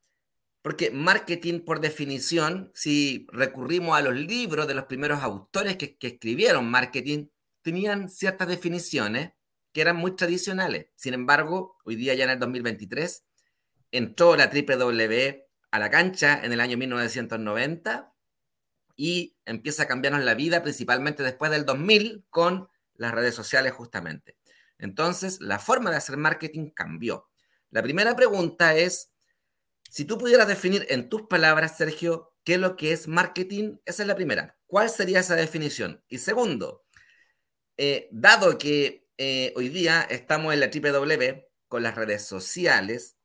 [0.63, 6.09] Porque marketing, por definición, si recurrimos a los libros de los primeros autores que, que
[6.09, 7.29] escribieron marketing,
[7.63, 9.33] tenían ciertas definiciones
[9.73, 10.87] que eran muy tradicionales.
[10.97, 13.25] Sin embargo, hoy día ya en el 2023
[13.93, 18.16] entró la W a la cancha en el año 1990
[18.97, 24.37] y empieza a cambiarnos la vida, principalmente después del 2000 con las redes sociales justamente.
[24.79, 27.29] Entonces, la forma de hacer marketing cambió.
[27.71, 29.13] La primera pregunta es,
[29.91, 34.03] si tú pudieras definir en tus palabras, Sergio, qué es lo que es marketing, esa
[34.03, 34.57] es la primera.
[34.67, 36.03] ¿Cuál sería esa definición?
[36.09, 36.85] Y segundo,
[37.77, 43.17] eh, dado que eh, hoy día estamos en la W con las redes sociales.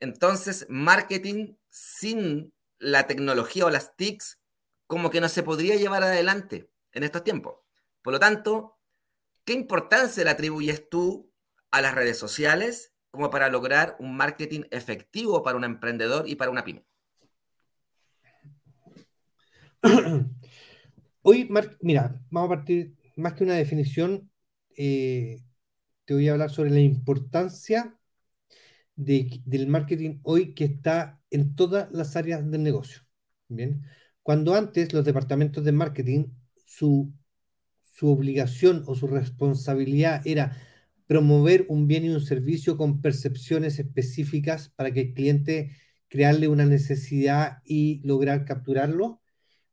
[0.00, 4.38] Entonces, marketing sin la tecnología o las TICs,
[4.86, 7.56] como que no se podría llevar adelante en estos tiempos.
[8.02, 8.78] Por lo tanto,
[9.44, 11.32] ¿qué importancia le atribuyes tú
[11.70, 16.50] a las redes sociales como para lograr un marketing efectivo para un emprendedor y para
[16.50, 16.86] una pyme?
[21.22, 21.48] Hoy,
[21.80, 24.30] mira, vamos a partir más que una definición,
[24.76, 25.42] eh,
[26.04, 27.98] te voy a hablar sobre la importancia
[28.94, 33.02] del marketing hoy que está en todas las áreas del negocio.
[33.48, 33.82] Bien,
[34.26, 36.24] cuando antes los departamentos de marketing,
[36.64, 37.12] su,
[37.84, 40.60] su obligación o su responsabilidad era
[41.06, 45.76] promover un bien y un servicio con percepciones específicas para que el cliente
[46.08, 49.22] crearle una necesidad y lograr capturarlo.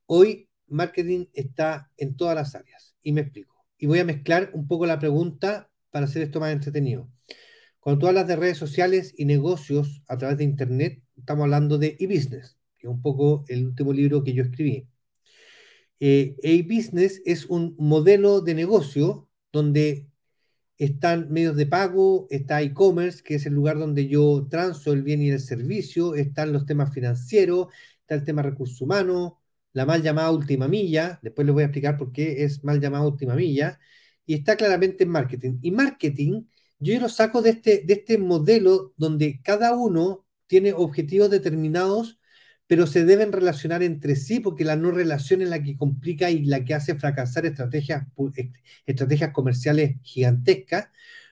[0.05, 4.67] Hoy marketing está en todas las áreas y me explico y voy a mezclar un
[4.67, 7.09] poco la pregunta para hacer esto más entretenido.
[7.79, 11.97] Cuando tú hablas de redes sociales y negocios a través de Internet, estamos hablando de
[11.99, 14.87] e-business, es un poco el último libro que yo escribí.
[15.99, 20.07] Eh, e-business es un modelo de negocio donde
[20.77, 25.21] están medios de pago, está e-commerce, que es el lugar donde yo transo el bien
[25.21, 27.67] y el servicio, están los temas financieros,
[28.01, 29.33] está el tema recursos humanos,
[29.73, 33.07] la mal llamada última milla, después les voy a explicar por qué es mal llamada
[33.07, 33.79] última milla,
[34.25, 35.59] y está claramente en marketing.
[35.61, 36.43] Y marketing,
[36.79, 42.19] yo lo saco de este, de este modelo donde cada uno tiene objetivos determinados,
[42.67, 46.45] pero se deben relacionar entre sí, porque la no relación es la que complica y
[46.45, 48.07] la que hace fracasar estrategias,
[48.85, 50.87] estrategias comerciales gigantescas.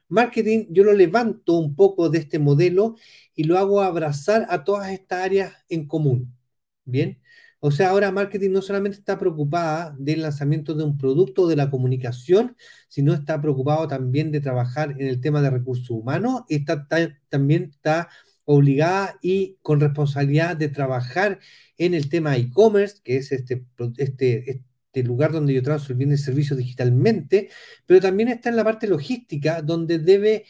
[0.10, 2.96] Marketing, yo lo levanto un poco de este modelo
[3.36, 6.36] y lo hago abrazar a todas estas áreas en común.
[6.84, 7.22] Bien,
[7.60, 11.56] o sea, ahora marketing no solamente está preocupada del lanzamiento de un producto o de
[11.56, 12.58] la comunicación,
[12.90, 16.88] sino está preocupado también de trabajar en el tema de recursos humanos, está,
[17.30, 18.10] también está
[18.46, 21.40] obligada y con responsabilidad de trabajar
[21.78, 23.66] en el tema e-commerce, que es este,
[23.98, 27.50] este, este lugar donde yo transfiero bien el servicio digitalmente,
[27.86, 30.46] pero también está en la parte logística, donde debe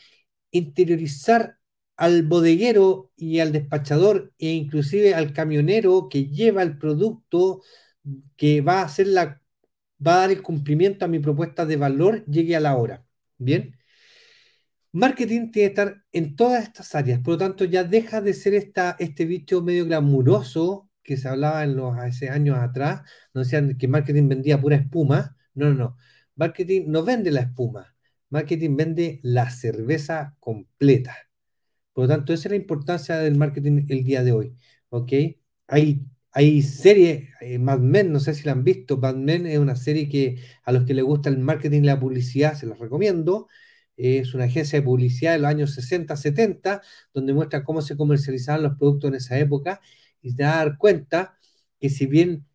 [0.52, 1.58] interiorizar
[1.98, 7.62] al bodeguero y al despachador e inclusive al camionero que lleva el producto
[8.38, 9.42] que va a hacer la
[10.06, 13.06] va a dar el cumplimiento a mi propuesta de valor, llegue a la hora.
[13.38, 13.78] Bien.
[14.94, 18.54] Marketing tiene que estar en todas estas áreas, por lo tanto ya deja de ser
[18.54, 23.02] esta, este bicho medio glamuroso que se hablaba en los, hace años atrás,
[23.34, 25.98] no decían que marketing vendía pura espuma, no, no, no,
[26.36, 27.96] marketing no vende la espuma,
[28.30, 31.16] marketing vende la cerveza completa.
[31.94, 34.56] Por lo tanto, esa es la importancia del marketing el día de hoy,
[34.90, 35.12] ¿ok?
[35.68, 39.58] Hay, hay series, eh, Mad Men, no sé si la han visto, Mad Men es
[39.60, 42.80] una serie que a los que les gusta el marketing y la publicidad se los
[42.80, 43.48] recomiendo,
[43.98, 46.82] es una agencia de publicidad de los años 60, 70,
[47.14, 49.82] donde muestra cómo se comercializaban los productos en esa época
[50.22, 51.38] y te dar cuenta
[51.80, 52.46] que si bien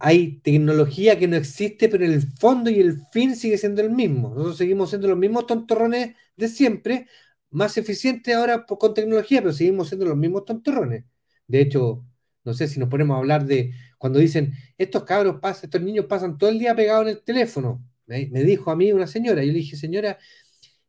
[0.00, 4.30] hay tecnología que no existe, pero el fondo y el fin sigue siendo el mismo.
[4.30, 7.06] Nosotros seguimos siendo los mismos tontorrones de siempre,
[7.50, 11.04] más eficientes ahora con tecnología, pero seguimos siendo los mismos tontorrones.
[11.46, 12.04] De hecho,
[12.44, 16.06] no sé si nos ponemos a hablar de cuando dicen, estos cabros pasan, estos niños
[16.06, 17.84] pasan todo el día pegados en el teléfono.
[18.06, 20.18] Me, me dijo a mí una señora, yo le dije, señora,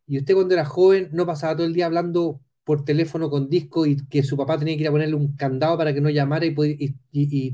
[0.08, 3.86] ¿y usted cuando era joven no pasaba todo el día hablando por teléfono con disco
[3.86, 6.44] y que su papá tenía que ir a ponerle un candado para que no llamara
[6.46, 6.54] y,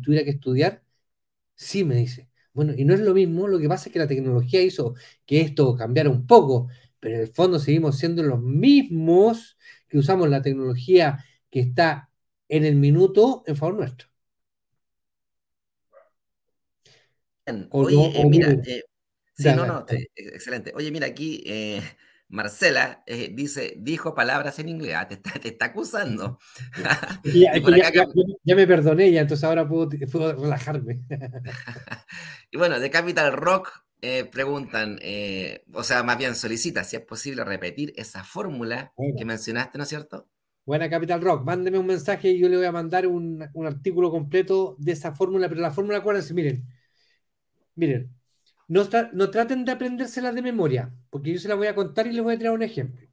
[0.00, 0.82] tuviera que estudiar?
[1.56, 2.28] Sí, me dice.
[2.52, 4.94] Bueno, y no es lo mismo, lo que pasa es que la tecnología hizo
[5.26, 6.68] que esto cambiara un poco,
[7.00, 12.10] pero en el fondo seguimos siendo los mismos que usamos la tecnología que está
[12.48, 14.08] en el minuto en favor nuestro.
[17.70, 18.82] Oye, mira, eh,
[19.34, 19.86] sí, no, no,
[20.16, 20.72] excelente.
[20.74, 21.82] Oye, mira, aquí eh,
[22.34, 26.38] Marcela eh, dice, dijo palabras en inglés, ah, te, está, acusando.
[28.44, 29.88] ya, me perdoné, ya, entonces ahora puedo,
[30.32, 31.00] relajarme.
[32.50, 37.02] y bueno, de Capital Rock eh, preguntan, eh, o sea, más bien solicita si es
[37.02, 40.28] posible repetir esa fórmula que mencionaste, ¿no es cierto?
[40.66, 44.10] Buena Capital Rock, mándeme un mensaje y yo le voy a mandar un, un artículo
[44.10, 46.66] completo de esa fórmula, pero la fórmula, acuérdense, miren,
[47.76, 48.12] miren,
[48.68, 48.88] no,
[49.30, 52.34] traten de aprendérsela de memoria, porque yo se la voy a contar y les voy
[52.34, 53.08] a traer un ejemplo.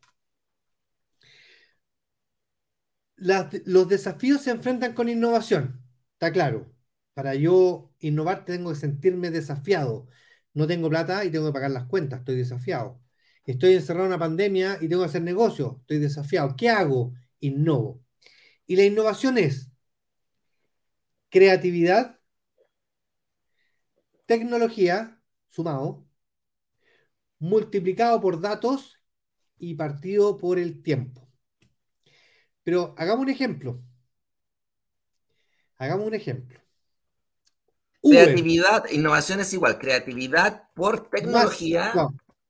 [3.65, 5.81] los desafíos se enfrentan con innovación,
[6.13, 6.73] está claro.
[7.13, 10.07] Para yo innovar tengo que sentirme desafiado.
[10.53, 12.99] No tengo plata y tengo que pagar las cuentas, estoy desafiado.
[13.45, 16.55] Estoy encerrado en una pandemia y tengo que hacer negocio, estoy desafiado.
[16.55, 17.13] ¿Qué hago?
[17.39, 18.03] Innovo.
[18.67, 19.71] Y la innovación es
[21.29, 22.19] creatividad,
[24.25, 25.20] tecnología,
[25.51, 26.03] sumado,
[27.39, 28.99] multiplicado por datos
[29.57, 31.27] y partido por el tiempo.
[32.63, 33.83] Pero hagamos un ejemplo.
[35.77, 36.59] Hagamos un ejemplo.
[38.01, 39.77] Creatividad, innovación es igual.
[39.77, 41.93] Creatividad por tecnología.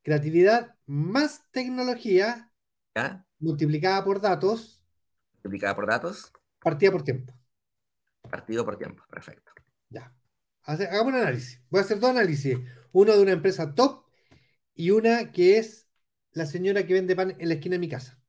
[0.01, 2.51] creatividad más tecnología
[3.39, 4.81] multiplicada por datos.
[5.35, 6.31] Multiplicada por datos.
[6.59, 7.33] Partida por tiempo.
[8.29, 9.51] Partido por tiempo, perfecto.
[9.89, 10.13] Ya.
[10.63, 11.61] Hagamos un análisis.
[11.69, 12.57] Voy a hacer dos análisis
[12.91, 14.05] uno de una empresa top
[14.75, 15.87] y una que es
[16.33, 18.21] la señora que vende pan en la esquina de mi casa.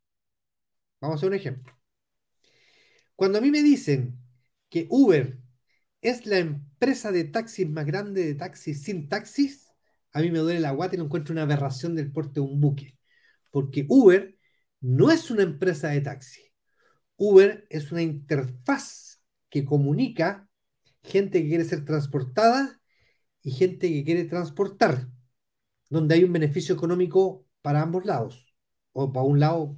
[1.01, 1.73] Vamos a hacer un ejemplo.
[3.17, 4.19] Cuando a mí me dicen
[4.69, 5.39] que Uber
[6.01, 9.69] es la empresa de taxis más grande de taxis sin taxis,
[10.13, 12.61] a mí me duele la guata y no encuentro una aberración del porte de un
[12.61, 12.99] buque.
[13.51, 14.37] Porque Uber
[14.81, 16.53] no es una empresa de taxi.
[17.17, 20.49] Uber es una interfaz que comunica
[21.03, 22.81] gente que quiere ser transportada
[23.43, 25.09] y gente que quiere transportar,
[25.91, 28.55] donde hay un beneficio económico para ambos lados,
[28.93, 29.77] o para un lado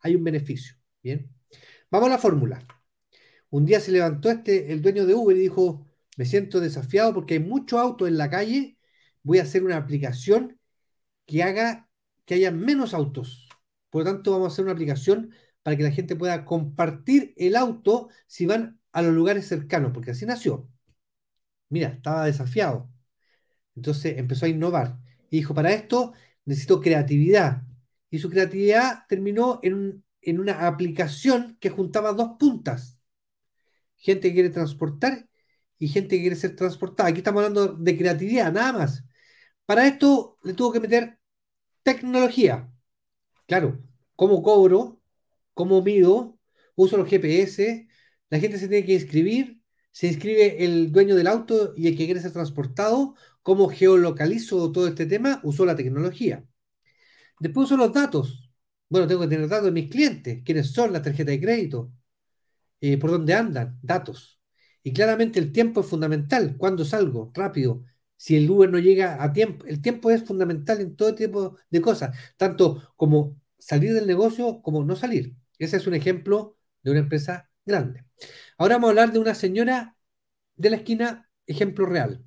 [0.00, 0.76] hay un beneficio.
[1.02, 1.30] Bien,
[1.90, 2.66] vamos a la fórmula.
[3.50, 5.86] Un día se levantó este, el dueño de Uber y dijo,
[6.16, 8.78] me siento desafiado porque hay mucho auto en la calle,
[9.22, 10.58] voy a hacer una aplicación
[11.26, 11.88] que haga
[12.24, 13.48] que haya menos autos.
[13.90, 17.56] Por lo tanto, vamos a hacer una aplicación para que la gente pueda compartir el
[17.56, 20.70] auto si van a los lugares cercanos, porque así nació.
[21.68, 22.90] Mira, estaba desafiado.
[23.76, 24.98] Entonces empezó a innovar.
[25.30, 26.14] Y dijo, para esto
[26.46, 27.62] necesito creatividad.
[28.10, 30.02] Y su creatividad terminó en,
[30.40, 32.98] una aplicación que juntaba dos puntas.
[33.96, 35.28] Gente que quiere transportar
[35.78, 37.10] y gente que quiere ser transportada.
[37.10, 39.04] Aquí estamos hablando de creatividad, nada más.
[39.66, 41.18] Para esto le tuvo que meter
[41.82, 42.72] tecnología.
[43.46, 43.78] Claro,
[44.16, 45.02] cómo cobro,
[45.54, 46.38] cómo mido,
[46.76, 47.88] uso los GPS,
[48.30, 49.60] la gente se tiene que inscribir,
[49.92, 54.88] se inscribe el dueño del auto y el que quiere ser transportado, cómo geolocalizo todo
[54.88, 56.44] este tema, usó la tecnología.
[57.40, 58.50] Después usó los datos.
[58.88, 61.92] Bueno, tengo que tener datos de mis clientes, quiénes son, la tarjeta de crédito,
[62.80, 64.40] eh, por dónde andan, datos.
[64.82, 66.56] Y claramente el tiempo es fundamental.
[66.58, 67.32] ¿Cuándo salgo?
[67.34, 67.84] Rápido.
[68.16, 71.80] Si el Uber no llega a tiempo, el tiempo es fundamental en todo tipo de
[71.80, 75.34] cosas, tanto como salir del negocio como no salir.
[75.58, 78.04] Ese es un ejemplo de una empresa grande.
[78.58, 79.96] Ahora vamos a hablar de una señora
[80.56, 82.24] de la esquina, ejemplo real.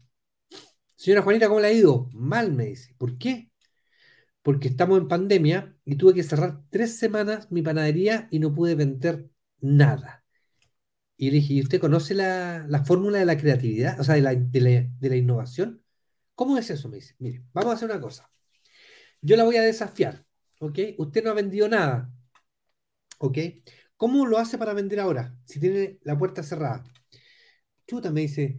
[0.96, 2.10] Señora Juanita, ¿cómo le ha ido?
[2.14, 2.94] Mal, me dice.
[2.98, 3.52] ¿Por qué?
[4.44, 8.76] Porque estamos en pandemia y tuve que cerrar tres semanas mi panadería y no pude
[8.76, 9.30] vender
[9.62, 10.26] nada.
[11.18, 14.00] Y le dije, ¿y usted conoce la, la fórmula de la creatividad?
[14.00, 15.84] O sea, de la, de la innovación.
[16.36, 16.90] ¿Cómo es eso?
[16.90, 17.16] Me dice.
[17.20, 18.32] Mire, vamos a hacer una cosa.
[19.22, 20.26] Yo la voy a desafiar.
[20.60, 20.80] ¿Ok?
[20.98, 22.12] Usted no ha vendido nada.
[23.20, 23.38] ¿Ok?
[24.00, 25.36] ¿Cómo lo hace para vender ahora?
[25.44, 26.86] Si tiene la puerta cerrada.
[27.86, 28.58] Chuta, me dice,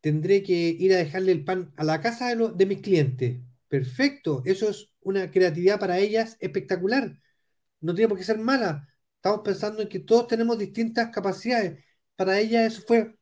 [0.00, 3.40] tendré que ir a dejarle el pan a la casa de, mis clientes.
[3.68, 7.20] Perfecto, eso es una creatividad para ellas espectacular.
[7.80, 8.88] No tiene por qué ser mala.
[9.16, 11.84] Estamos pensando en que todos tenemos distintas capacidades.
[12.16, 13.14] Para ella eso fue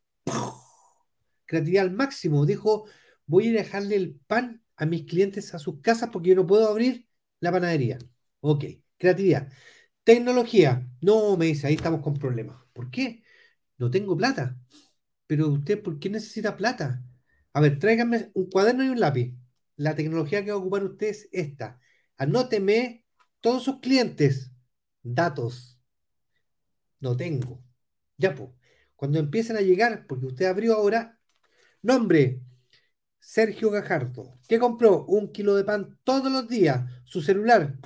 [1.44, 2.46] creatividad al máximo.
[2.46, 2.86] Dijo,
[3.26, 6.46] voy a a dejarle el pan a mis clientes a sus casas porque yo no
[6.46, 7.06] puedo abrir
[7.40, 7.98] la panadería.
[8.40, 8.64] Ok,
[8.96, 9.52] creatividad.
[10.08, 10.88] Tecnología.
[11.02, 12.56] No, me dice, ahí estamos con problemas.
[12.72, 13.22] ¿Por qué?
[13.76, 14.56] No tengo plata.
[15.26, 17.04] Pero usted, ¿por qué necesita plata?
[17.52, 19.34] A ver, tráigame un cuaderno y un lápiz.
[19.76, 21.78] La tecnología que va a ocupar usted es esta.
[22.16, 23.04] Anóteme
[23.42, 24.50] todos sus clientes.
[25.02, 25.78] Datos.
[27.00, 27.62] No tengo.
[28.16, 28.48] Ya, pues.
[28.96, 31.20] Cuando empiecen a llegar, porque usted abrió ahora,
[31.82, 32.40] nombre,
[33.20, 37.76] Sergio Gajardo, ¿Qué compró un kilo de pan todos los días, su celular,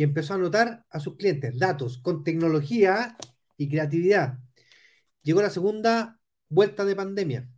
[0.00, 3.18] y empezó a anotar a sus clientes datos con tecnología
[3.58, 4.38] y creatividad.
[5.20, 7.50] Llegó la segunda vuelta de pandemia.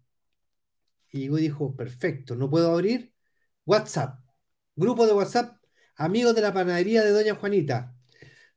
[1.13, 3.15] Y dijo, perfecto, no puedo abrir
[3.65, 4.19] WhatsApp.
[4.75, 5.57] Grupo de WhatsApp,
[5.95, 7.95] amigos de la panadería de Doña Juanita.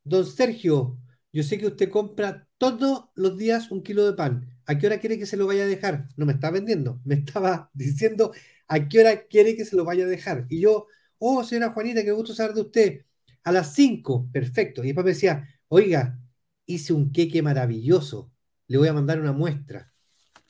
[0.03, 0.97] Don Sergio,
[1.31, 4.49] yo sé que usted compra todos los días un kilo de pan.
[4.65, 6.07] ¿A qué hora quiere que se lo vaya a dejar?
[6.17, 8.33] No me está vendiendo, me estaba diciendo
[8.67, 10.47] a qué hora quiere que se lo vaya a dejar.
[10.49, 10.87] Y yo,
[11.19, 13.05] oh, señora Juanita, qué gusto saber de usted.
[13.45, 14.83] A las 5, perfecto.
[14.83, 16.19] Y después me decía, oiga,
[16.65, 18.31] hice un queque maravilloso,
[18.67, 19.93] le voy a mandar una muestra.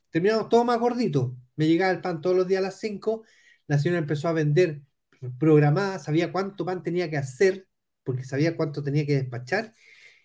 [0.09, 1.37] Terminamos todo más gordito.
[1.55, 3.23] Me llegaba el pan todos los días a las 5.
[3.67, 4.81] La señora empezó a vender
[5.39, 7.67] programada, sabía cuánto pan tenía que hacer,
[8.03, 9.73] porque sabía cuánto tenía que despachar.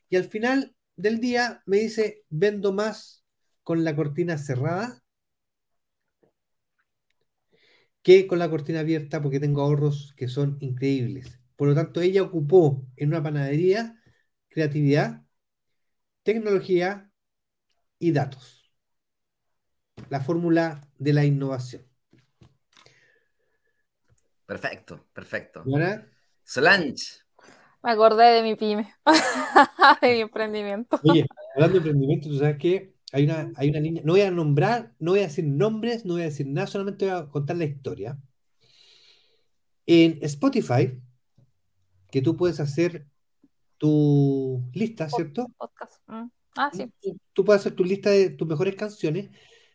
[0.09, 3.25] Y al final del día me dice, vendo más
[3.65, 5.03] con la cortina cerrada
[8.03, 11.40] que con la cortina abierta porque tengo ahorros que son increíbles.
[11.61, 14.01] Por lo tanto, ella ocupó en una panadería
[14.49, 15.27] creatividad,
[16.23, 17.13] tecnología
[17.99, 18.73] y datos
[20.09, 21.83] la fórmula de la innovación.
[24.47, 25.63] Perfecto, perfecto.
[25.67, 26.11] ¿Ahora?
[26.43, 27.19] Solange.
[27.83, 28.95] Me acordé de mi pyme,
[30.01, 30.99] de mi emprendimiento.
[31.05, 34.31] Oye, hablando de emprendimiento, tú sabes que hay una, hay una niña, no voy a
[34.31, 37.59] nombrar, no voy a decir nombres, no voy a decir nada, solamente voy a contar
[37.59, 38.19] la historia.
[39.85, 40.99] En Spotify,
[42.11, 43.07] que tú puedes hacer
[43.79, 45.47] tu lista, ¿cierto?
[45.57, 46.03] Podcast.
[46.07, 46.31] Mm.
[46.57, 46.91] Ah, sí.
[47.33, 49.31] tú puedes hacer tu lista de tus mejores canciones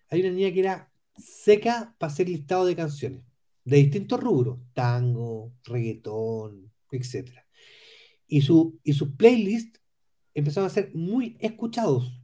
[0.10, 3.24] hay una niña que era seca para hacer listado de canciones
[3.64, 7.32] de distintos rubros, tango, reggaetón, etc.
[8.28, 9.82] Y, su, y sus playlists
[10.36, 12.22] empezaron a ser muy escuchados.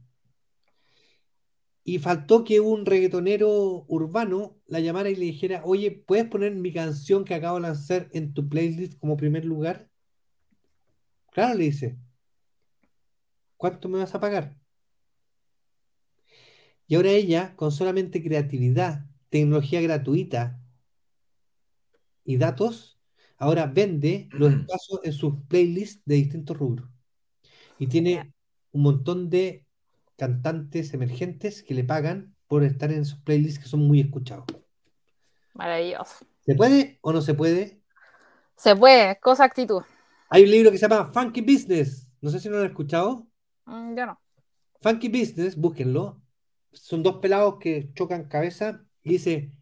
[1.84, 6.72] Y faltó que un reggaetonero urbano la llamara y le dijera, oye, ¿puedes poner mi
[6.72, 9.90] canción que acabo de lanzar en tu playlist como primer lugar?
[11.32, 11.98] Claro, le dice.
[13.56, 14.54] ¿Cuánto me vas a pagar?
[16.86, 20.60] Y ahora ella, con solamente creatividad, tecnología gratuita
[22.22, 23.00] y datos,
[23.38, 26.90] ahora vende los espacios en sus playlists de distintos rubros.
[27.78, 28.34] Y tiene
[28.72, 29.66] un montón de
[30.16, 34.44] cantantes emergentes que le pagan por estar en sus playlists que son muy escuchados.
[35.54, 36.26] Maravilloso.
[36.44, 37.80] ¿Se puede o no se puede?
[38.56, 39.82] Se puede, cosa actitud.
[40.32, 42.08] Hay un libro que se llama Funky Business.
[42.20, 43.28] No sé si no lo han escuchado.
[43.66, 44.20] Mm, yo no.
[44.80, 46.22] Funky Business, búsquenlo
[46.72, 49.52] son dos pelados que chocan cabeza y dice,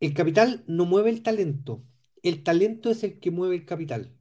[0.00, 1.84] el capital no mueve el talento,
[2.22, 4.16] el talento es el que mueve el capital.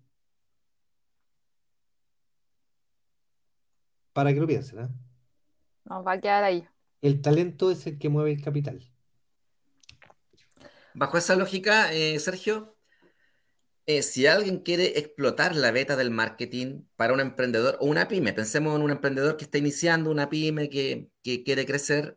[4.13, 4.89] Para que lo piensen, ¿eh?
[5.85, 6.67] Nos va a quedar ahí.
[7.01, 8.91] El talento es el que mueve el capital.
[10.93, 12.75] Bajo esa lógica, eh, Sergio,
[13.89, 18.33] eh, si alguien quiere explotar la beta del marketing para un emprendedor o una pyme,
[18.33, 22.15] pensemos en un emprendedor que está iniciando, una pyme que, quiere crecer,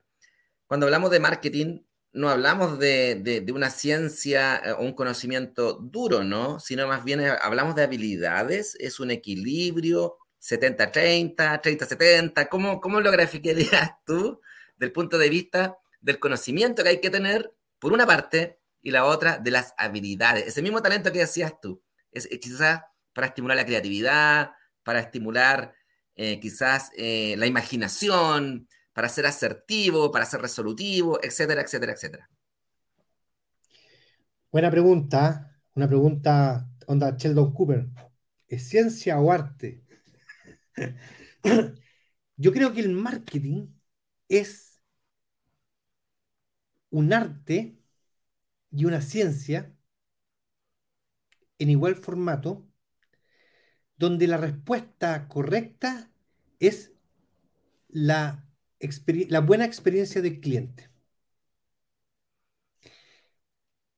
[0.67, 1.81] cuando hablamos de marketing,
[2.13, 6.61] no hablamos de, una ciencia eh, o un conocimiento duro, ¿no?
[6.61, 13.11] Sino más bien eh, hablamos de habilidades, es un equilibrio, 70-30, 30-70, ¿cómo, ¿cómo lo
[13.11, 14.43] graficarías tú
[14.77, 19.05] del punto de vista del conocimiento que hay que tener, por una parte, y la
[19.05, 20.47] otra de las habilidades.
[20.47, 22.83] Ese mismo talento que decías tú, es, quizás
[23.15, 24.51] para estimular la creatividad,
[24.83, 25.75] para estimular
[26.17, 32.29] eh, quizás eh, la imaginación, para ser asertivo, para ser resolutivo, etcétera, etcétera, etcétera.
[34.51, 35.49] Buena pregunta.
[35.75, 37.89] Una pregunta, onda Sheldon Cooper.
[38.47, 39.83] ¿Es ciencia o arte?
[42.37, 43.69] Yo creo que el marketing
[44.29, 44.81] es
[46.91, 47.82] un arte
[48.73, 49.75] y una ciencia
[51.59, 52.67] en igual formato,
[53.97, 56.11] donde la respuesta correcta
[56.59, 56.93] es
[57.89, 58.45] la,
[59.29, 60.91] la buena experiencia del cliente.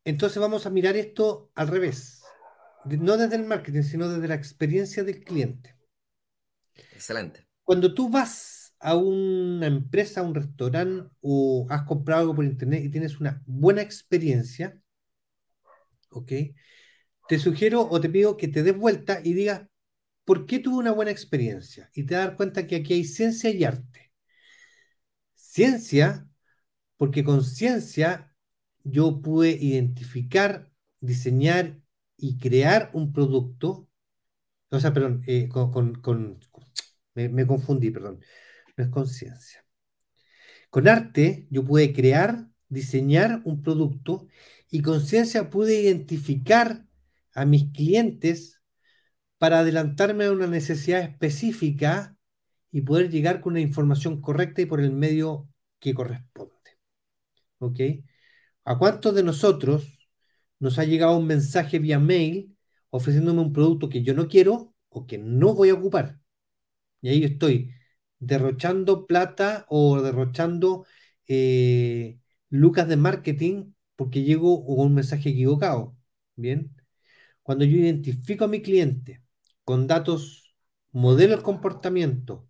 [0.05, 2.22] Entonces vamos a mirar esto al revés,
[2.85, 5.75] no desde el marketing, sino desde la experiencia del cliente.
[6.93, 7.49] Excelente.
[7.62, 12.85] Cuando tú vas a una empresa, a un restaurante o has comprado algo por internet
[12.85, 14.78] y tienes una buena experiencia,
[16.11, 16.32] ¿ok?
[17.28, 19.62] Te sugiero o te pido que te des vuelta y digas,
[20.26, 21.91] ¿por qué tuve una buena experiencia?
[21.95, 24.12] Y te das cuenta que aquí hay ciencia y arte.
[25.35, 26.28] Ciencia,
[26.99, 28.35] porque con ciencia
[28.82, 30.70] yo pude identificar,
[31.01, 31.78] diseñar
[32.18, 33.89] y crear un producto,
[34.70, 36.03] o sea, perdón, eh, con,
[37.14, 38.20] me, confundí, perdón,
[38.77, 39.64] no es conciencia.
[40.70, 44.27] Con arte yo pude crear, diseñar un producto
[44.70, 46.87] y con ciencia pude identificar
[47.35, 48.61] a mis clientes
[49.39, 52.16] para adelantarme a una necesidad específica
[52.70, 55.49] y poder llegar con una información correcta y por el medio
[55.79, 56.53] que corresponde.
[57.59, 57.81] ¿Ok?
[58.64, 59.99] ¿A cuántos de nosotros
[60.59, 62.57] nos ha llegado un mensaje vía mail
[62.91, 66.18] ofreciéndome un producto que yo no quiero o que no voy a ocupar?
[67.01, 67.72] Y ahí estoy
[68.27, 70.87] derrochando plata o derrochando
[71.29, 72.18] eh,
[72.51, 75.97] lucas de marketing porque llego con un mensaje equivocado.
[76.37, 76.75] Bien.
[77.43, 79.22] Cuando yo identifico a mi cliente
[79.64, 80.55] con datos,
[80.93, 82.49] modelos de comportamiento,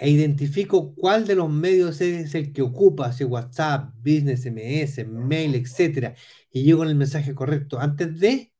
[0.00, 5.54] e identifico cuál de los medios es el que ocupa, si WhatsApp, Business, MS, Mail,
[5.54, 6.14] etcétera,
[6.50, 8.52] y llego con el mensaje correcto antes de,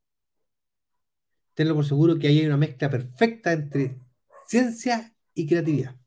[1.54, 3.98] tenlo por seguro que ahí hay una mezcla perfecta entre
[4.46, 5.99] ciencia y creatividad.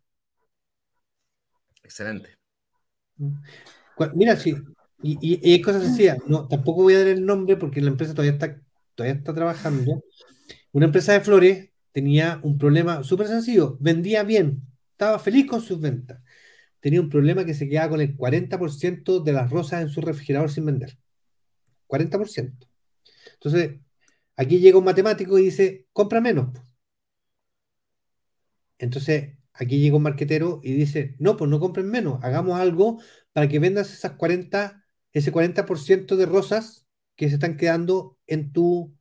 [1.84, 2.38] Excelente.
[4.16, 4.56] Mira, sí,
[5.04, 8.34] y, hay cosas así, no, tampoco voy a dar el nombre porque la empresa todavía
[8.34, 8.62] está,
[8.96, 10.04] todavía está trabajando.
[10.72, 14.62] Una empresa de flores tenía un problema súper sencillo, vendía bien,
[14.92, 16.22] estaba feliz con sus ventas.
[16.80, 20.52] Tenía un problema que se quedaba con el 40% de las rosas en su refrigerador
[20.52, 20.98] sin vender.
[21.88, 22.68] 40%.
[23.34, 23.80] Entonces,
[24.36, 26.50] aquí llega un matemático y dice, compra menos.
[28.78, 33.00] Entonces, aquí llega un marquetero y dice, no, pues no compren menos, hagamos algo
[33.34, 38.96] para que vendas esas 40, ese 40% de rosas que se están quedando en tu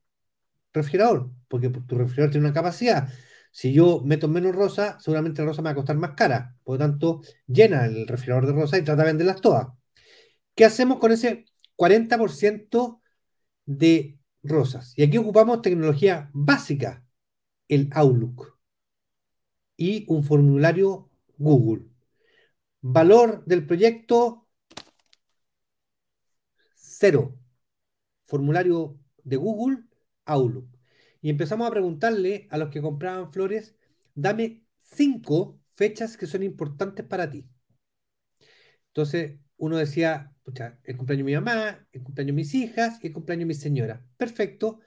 [0.72, 3.08] refrigerador, porque tu refrigerador tiene una capacidad
[3.52, 6.56] si yo meto menos rosa, seguramente la rosa me va a costar más cara.
[6.64, 9.68] Por lo tanto, llena el refrigerador de rosa y trata de venderlas todas.
[10.54, 11.44] ¿Qué hacemos con ese
[11.76, 13.00] 40%
[13.66, 14.94] de rosas?
[14.96, 17.04] Y aquí ocupamos tecnología básica,
[17.68, 18.58] el Outlook
[19.76, 21.84] y un formulario Google.
[22.82, 24.48] Valor del proyecto,
[26.74, 27.38] cero.
[28.24, 29.84] Formulario de Google,
[30.26, 30.72] Outlook
[31.22, 33.76] y empezamos a preguntarle a los que compraban flores,
[34.14, 37.46] dame cinco fechas que son importantes para ti.
[38.88, 40.34] Entonces uno decía,
[40.84, 43.54] el cumpleaños de mi mamá, el cumpleaños de mis hijas y el cumpleaños de mi
[43.54, 44.04] señora.
[44.16, 44.80] Perfecto.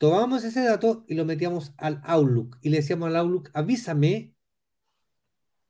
[0.00, 4.34] Tomábamos ese dato y lo metíamos al Outlook y le decíamos al Outlook, avísame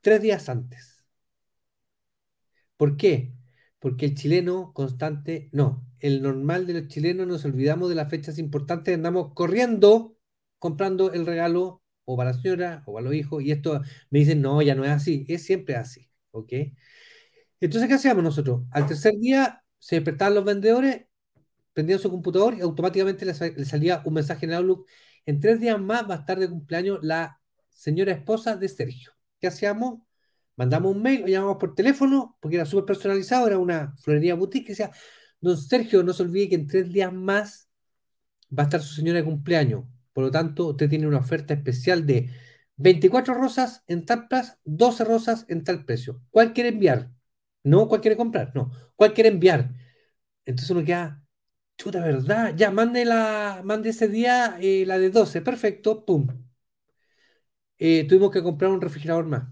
[0.02, 1.04] tres días antes.
[2.76, 3.32] ¿Por qué?
[3.80, 8.38] Porque el chileno constante, no, el normal de los chilenos nos olvidamos de las fechas
[8.38, 10.16] importantes, andamos corriendo
[10.60, 14.42] comprando el regalo o para la señora o para los hijos, y esto me dicen,
[14.42, 16.52] no, ya no es así, es siempre así, ¿ok?
[17.58, 18.62] Entonces, ¿qué hacíamos nosotros?
[18.70, 21.06] Al tercer día se despertaban los vendedores,
[21.80, 24.86] prendían su computador y automáticamente les, salía un mensaje en Outlook.
[25.24, 29.12] En tres días más va a estar de cumpleaños la señora esposa de Sergio.
[29.40, 30.00] ¿Qué hacíamos?
[30.56, 34.66] Mandamos un mail, o llamamos por teléfono, porque era súper personalizado, era una florería boutique
[34.66, 34.90] que decía,
[35.40, 37.70] Don Sergio, no se olvide que en tres días más
[38.56, 39.84] va a estar su señora de cumpleaños.
[40.12, 42.28] Por lo tanto, usted tiene una oferta especial de
[42.76, 46.20] 24 rosas en tal plazo, 12 rosas en tal precio.
[46.30, 47.10] ¿Cuál quiere enviar?
[47.64, 48.52] No, ¿cuál quiere comprar?
[48.54, 49.74] No, ¿cuál quiere enviar?
[50.44, 51.22] Entonces uno queda,
[51.80, 52.54] chuta, ¿verdad?
[52.56, 55.40] Ya, mande, la, mande ese día eh, la de 12.
[55.42, 56.28] Perfecto, pum.
[57.78, 59.48] Eh, tuvimos que comprar un refrigerador más.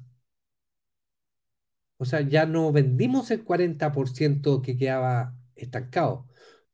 [1.96, 6.26] O sea, ya no vendimos el 40% que quedaba estancado.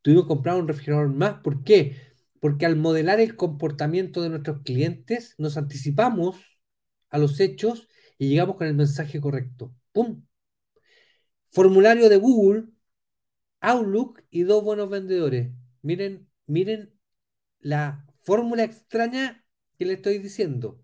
[0.03, 1.41] Tuvimos que comprar un refrigerador más.
[1.41, 1.97] ¿Por qué?
[2.41, 6.37] Porque al modelar el comportamiento de nuestros clientes, nos anticipamos
[7.11, 7.89] a los hechos
[8.19, 9.75] y llegamos con el mensaje correcto.
[9.93, 10.25] ¡Pum!
[11.51, 12.65] Formulario de Google,
[13.65, 15.51] Outlook y dos buenos vendedores.
[15.83, 16.93] Miren, miren
[17.61, 19.45] la fórmula extraña
[19.79, 20.81] que le estoy diciendo.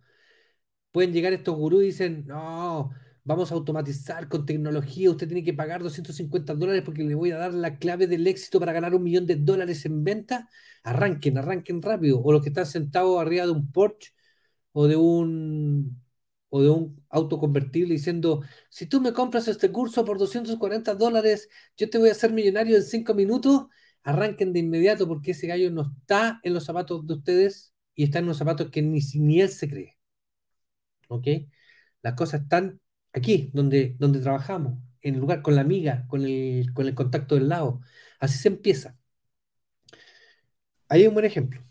[0.92, 2.90] Pueden llegar estos gurús y dicen, no,
[3.24, 7.36] vamos a automatizar con tecnología, usted tiene que pagar 250 dólares porque le voy a
[7.38, 10.48] dar la clave del éxito para ganar un millón de dólares en venta.
[10.82, 12.20] Arranquen, arranquen rápido.
[12.22, 14.12] O los que están sentados arriba de un Porsche
[14.72, 16.02] o de un
[16.50, 21.48] o de un auto convertible diciendo, si tú me compras este curso por 240 dólares,
[21.76, 23.66] yo te voy a hacer millonario en 5 minutos,
[24.02, 28.18] arranquen de inmediato porque ese gallo no está en los zapatos de ustedes y está
[28.20, 29.98] en los zapatos que ni, ni él se cree.
[31.08, 31.26] ¿Ok?
[32.02, 32.80] Las cosas están
[33.12, 37.34] aquí, donde, donde trabajamos, en el lugar, con la amiga, con el, con el contacto
[37.34, 37.80] del lado.
[38.20, 38.96] Así se empieza.
[40.88, 41.62] Ahí hay un buen ejemplo.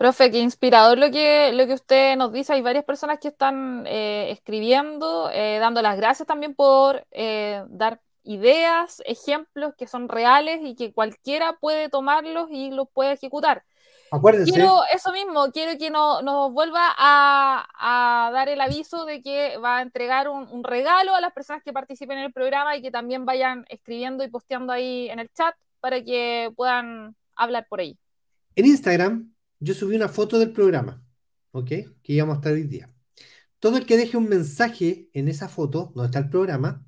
[0.00, 2.54] Profe, qué inspirador lo que, lo que usted nos dice.
[2.54, 8.00] Hay varias personas que están eh, escribiendo, eh, dando las gracias también por eh, dar
[8.22, 13.62] ideas, ejemplos que son reales y que cualquiera puede tomarlos y los puede ejecutar.
[14.10, 14.50] Acuérdense.
[14.50, 19.76] Quiero eso mismo, quiero que no, nos vuelva a, dar el aviso de que va
[19.76, 22.90] a entregar un, un regalo a las personas que participen en el programa y que
[22.90, 27.98] también vayan escribiendo y posteando ahí en el chat para que puedan hablar por ahí.
[28.56, 29.30] En Instagram
[29.60, 31.04] yo subí una foto del programa,
[31.52, 31.68] ¿ok?
[32.02, 32.88] Que íbamos a estar hoy día.
[33.58, 36.84] Todo el que deje un mensaje en esa foto, donde está el programa,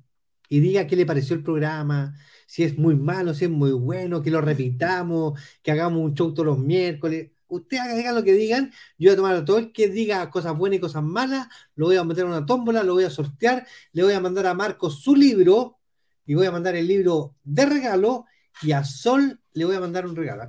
[0.49, 2.15] y diga qué le pareció el programa,
[2.47, 6.33] si es muy malo, si es muy bueno, que lo repitamos, que hagamos un show
[6.33, 7.31] todos los miércoles.
[7.47, 10.57] Ustedes digan lo que digan, yo voy a tomar a todo el que diga cosas
[10.57, 13.67] buenas y cosas malas, lo voy a meter en una tómbola, lo voy a sortear,
[13.91, 15.77] le voy a mandar a Marcos su libro,
[16.25, 18.25] y voy a mandar el libro de regalo,
[18.63, 20.43] y a Sol le voy a mandar un regalo.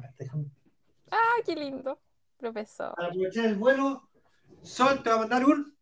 [1.11, 2.01] Ah, qué lindo
[2.45, 2.95] profesor.
[2.97, 4.11] Para aprovechar el vuelo,
[4.63, 5.75] Sol te va a mandar un.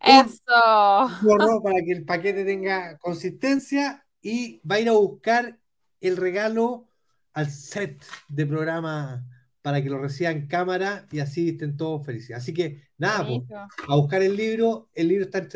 [0.00, 1.06] Eso.
[1.22, 5.58] Un para que el paquete tenga consistencia y va a ir a buscar
[6.00, 6.88] el regalo
[7.32, 9.24] al set de programa
[9.62, 12.36] para que lo reciban en cámara y así estén todos felices.
[12.36, 13.42] Así que nada, pues,
[13.88, 14.90] a buscar el libro.
[14.92, 15.46] El libro está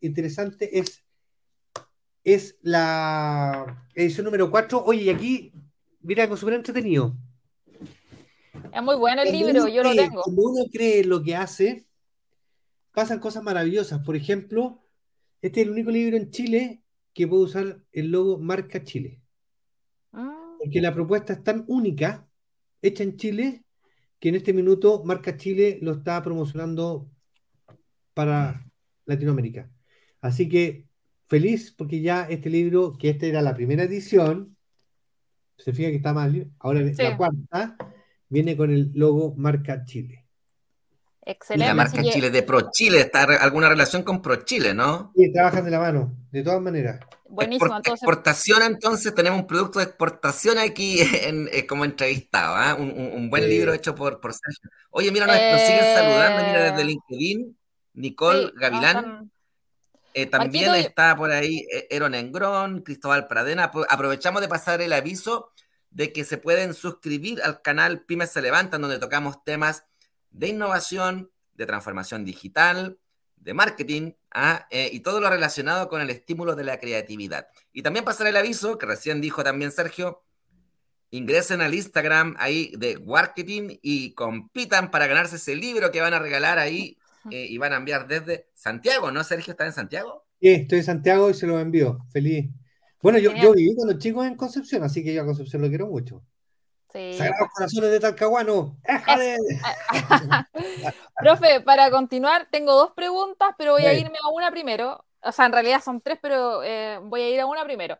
[0.00, 0.78] interesante.
[0.78, 1.04] Es,
[2.22, 4.84] es la edición número 4.
[4.84, 5.52] Oye, y aquí,
[6.00, 7.16] mira, algo súper entretenido.
[8.72, 10.22] Es muy bueno el libro, yo lo tengo.
[10.22, 11.86] Cuando uno cree lo que hace,
[12.92, 14.00] pasan cosas maravillosas.
[14.00, 14.82] Por ejemplo,
[15.42, 16.82] este es el único libro en Chile
[17.12, 19.20] que puede usar el logo Marca Chile.
[20.12, 20.56] Ah.
[20.58, 22.28] Porque la propuesta es tan única,
[22.82, 23.64] hecha en Chile,
[24.18, 27.08] que en este minuto Marca Chile lo está promocionando
[28.14, 28.68] para
[29.04, 29.70] Latinoamérica.
[30.20, 30.86] Así que
[31.28, 34.56] feliz porque ya este libro, que esta era la primera edición,
[35.56, 37.76] se fija que está mal, ahora es la cuarta,
[38.28, 40.24] viene con el logo Marca Chile.
[41.22, 41.64] Excelente.
[41.64, 45.12] Y la marca Chile de Pro Chile, ¿está alguna relación con Pro Chile, no?
[45.14, 47.00] Sí, trabajan de la mano, de todas maneras.
[47.28, 48.02] Buenísimo, entonces.
[48.02, 52.74] Exportación, entonces, tenemos un producto de exportación aquí eh, como entrevistado, ¿ah?
[52.74, 54.70] un, buen libro hecho por, por Sergio.
[54.90, 57.58] Oye, mira, nos, siguen saludando, mira, desde eh, LinkedIn,
[57.92, 59.30] Nicole Gavilán.
[60.14, 63.70] Eh, también está por ahí Eron Engrón, Cristóbal Pradena.
[63.90, 65.52] Aprovechamos de pasar el aviso
[65.90, 69.84] de que se pueden suscribir al canal Pymes se levantan, donde tocamos temas
[70.30, 72.98] de innovación, de transformación digital,
[73.36, 74.66] de marketing ¿ah?
[74.70, 77.48] eh, y todo lo relacionado con el estímulo de la creatividad.
[77.72, 80.22] Y también pasar el aviso, que recién dijo también Sergio,
[81.10, 86.18] ingresen al Instagram ahí de marketing y compitan para ganarse ese libro que van a
[86.18, 86.98] regalar ahí
[87.30, 89.52] eh, y van a enviar desde Santiago, ¿no, Sergio?
[89.52, 90.26] ¿Está en Santiago?
[90.40, 91.98] Sí, estoy en Santiago y se lo envío.
[92.12, 92.50] Feliz.
[93.00, 95.68] Bueno, yo, yo, viví con los chicos en Concepción, así que yo a Concepción lo
[95.68, 96.22] quiero mucho.
[96.92, 97.14] Sí.
[97.14, 98.76] Sagrados Corazones de Talcahuano.
[101.18, 105.04] Profe, para continuar, tengo dos preguntas, pero voy a irme a una primero.
[105.22, 107.98] O sea, en realidad son tres, pero eh, voy a ir a una primero.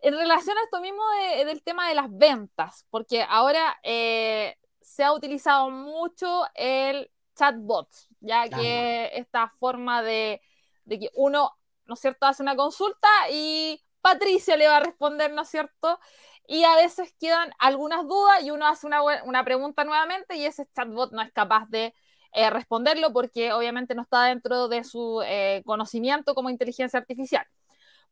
[0.00, 1.02] En relación a esto mismo
[1.44, 7.88] del tema de las ventas, porque ahora eh, se ha utilizado mucho el chatbot,
[8.20, 10.42] ya que esta forma de,
[10.84, 11.52] de que uno,
[11.86, 15.98] ¿no es cierto?, hace una consulta y Patricia le va a responder, ¿no es cierto?
[16.46, 21.10] Y a veces quedan algunas dudas y uno hace una, pregunta nuevamente y ese chatbot
[21.10, 21.92] no es capaz de
[22.32, 27.44] eh, responderlo porque obviamente no está dentro de su eh, conocimiento como inteligencia artificial.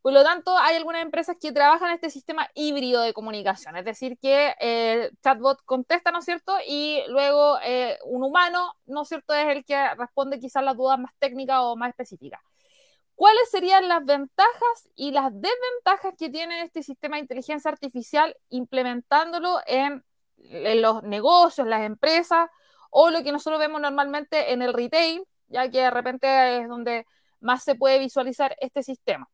[0.03, 4.19] Por lo tanto, hay algunas empresas que trabajan este sistema híbrido de comunicación, es decir,
[4.19, 6.57] que el eh, chatbot contesta, ¿no es cierto?
[6.67, 7.59] Y luego
[8.07, 11.77] un humano, ¿no es cierto?, es el que responde quizás las dudas más técnicas o
[11.77, 12.41] más específicas.
[13.15, 19.61] ¿Cuáles serían las ventajas y las desventajas que tiene este sistema de inteligencia artificial implementándolo
[19.67, 20.05] en,
[20.37, 22.51] los negocios, las empresas
[22.91, 27.07] o lo que nosotros vemos normalmente en el retail, ya que de repente es donde
[27.41, 29.29] más se puede visualizar este sistema?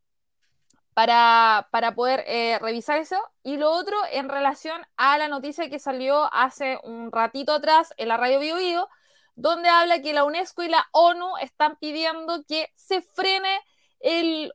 [0.95, 3.17] para, para poder eh, revisar eso.
[3.43, 8.09] Y lo otro en relación a la noticia que salió hace un ratito atrás en
[8.09, 8.89] la radio Bio, Bio
[9.35, 13.61] donde habla que la UNESCO y la ONU están pidiendo que se frene
[14.01, 14.53] el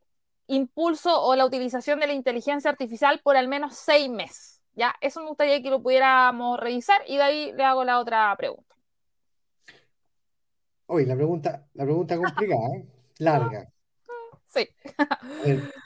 [0.47, 4.61] impulso o la utilización de la inteligencia artificial por al menos seis meses.
[4.73, 8.35] Ya, eso me gustaría que lo pudiéramos revisar y de ahí le hago la otra
[8.35, 8.75] pregunta.
[10.87, 12.85] Oye, la pregunta, la pregunta complicada, ¿eh?
[13.19, 13.69] larga.
[14.47, 14.69] Sí.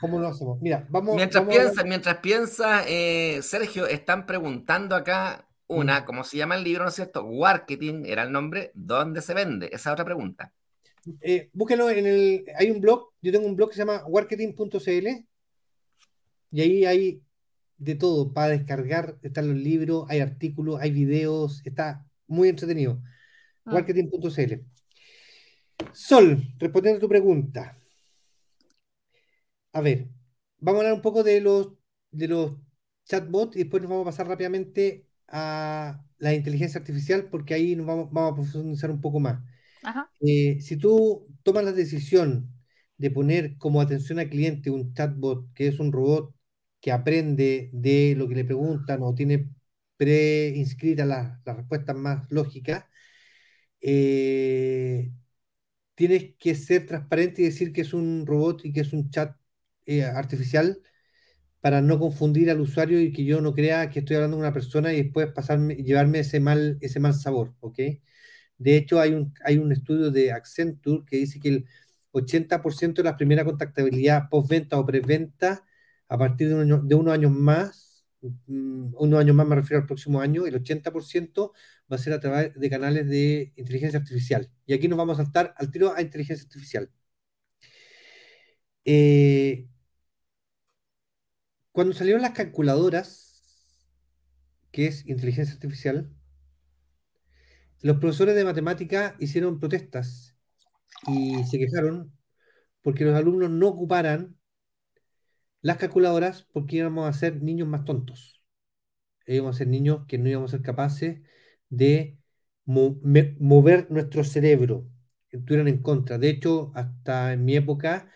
[0.00, 0.60] ¿cómo lo hacemos?
[0.60, 1.16] Mira, vamos.
[1.16, 6.04] Mientras piensa, mientras piensa, eh, Sergio, están preguntando acá una, mm.
[6.04, 7.26] ¿cómo se llama el libro, no es cierto?
[7.26, 9.70] Marketing era el nombre, ¿dónde se vende?
[9.72, 10.52] Esa otra pregunta.
[11.20, 12.44] Eh, búsquenlo en el.
[12.56, 15.08] Hay un blog, yo tengo un blog que se llama marketing.cl
[16.52, 17.22] y ahí hay
[17.78, 19.18] de todo para descargar.
[19.22, 23.02] Están los libros, hay artículos, hay videos, está muy entretenido.
[23.64, 23.72] Ah.
[23.74, 24.54] Marketing.cl.
[25.92, 27.76] Sol, respondiendo a tu pregunta.
[29.72, 30.08] A ver,
[30.58, 31.72] vamos a hablar un poco de los,
[32.10, 32.52] de los
[33.04, 37.86] chatbots y después nos vamos a pasar rápidamente a la inteligencia artificial porque ahí nos
[37.86, 39.42] vamos, vamos a profundizar un poco más.
[40.20, 42.52] Eh, si tú tomas la decisión
[42.98, 46.34] de poner como atención al cliente un chatbot, que es un robot
[46.80, 49.50] que aprende de lo que le preguntan o tiene
[49.96, 52.84] preinscritas las, las respuestas más lógicas,
[53.80, 55.10] eh,
[55.94, 59.36] tienes que ser transparente y decir que es un robot y que es un chat
[59.86, 60.82] eh, artificial
[61.60, 64.54] para no confundir al usuario y que yo no crea que estoy hablando con una
[64.54, 65.30] persona y después
[65.78, 67.80] llevarme ese mal, ese mal sabor, ¿ok?
[68.60, 71.66] De hecho, hay un, hay un estudio de Accenture que dice que el
[72.12, 75.64] 80% de la primera contactabilidad postventa o preventa
[76.08, 79.86] a partir de, un de unos años más, mm, unos años más me refiero al
[79.86, 81.52] próximo año, el 80%
[81.90, 84.50] va a ser a través de canales de inteligencia artificial.
[84.66, 86.90] Y aquí nos vamos a saltar al tiro a inteligencia artificial.
[88.84, 89.66] Eh,
[91.72, 93.30] cuando salieron las calculadoras,
[94.72, 96.10] que es inteligencia artificial,
[97.82, 100.36] los profesores de matemática hicieron protestas
[101.06, 102.12] y se quejaron
[102.82, 104.36] porque los alumnos no ocuparan
[105.62, 108.42] las calculadoras porque íbamos a ser niños más tontos.
[109.26, 111.20] Íbamos a ser niños que no íbamos a ser capaces
[111.68, 112.18] de
[112.64, 114.88] mover nuestro cerebro,
[115.28, 116.18] que estuvieran en contra.
[116.18, 118.10] De hecho, hasta en mi época,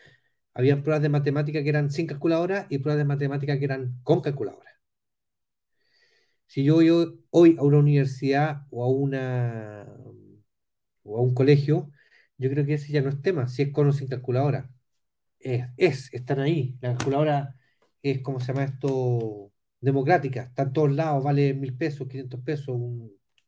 [0.55, 4.21] había pruebas de matemática que eran sin calculadora y pruebas de matemática que eran con
[4.23, 4.74] calculadora.
[6.55, 6.89] Si yo voy
[7.31, 9.87] hoy a una universidad o a, una,
[11.03, 11.91] o a un colegio,
[12.39, 14.71] yo creo que ese ya no es tema, si es con o sin calculadora.
[15.41, 16.79] Es, es están ahí.
[16.81, 17.57] La calculadora
[18.03, 19.53] es, como se llama esto?
[19.81, 20.45] Democrática.
[20.45, 22.77] Está en todos lados, vale mil pesos, 500 pesos,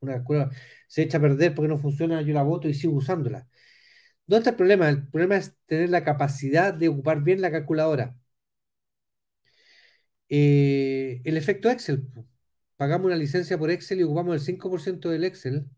[0.00, 0.56] una calculadora.
[0.88, 3.48] Se echa a perder porque no funciona, yo la voto y sigo usándola.
[4.26, 4.88] ¿Dónde está el problema?
[4.90, 8.16] El problema es tener la capacidad de ocupar bien la calculadora.
[10.28, 12.08] Eh, el efecto Excel.
[12.76, 15.68] Pagamos una licencia por Excel y ocupamos el 5% del Excel.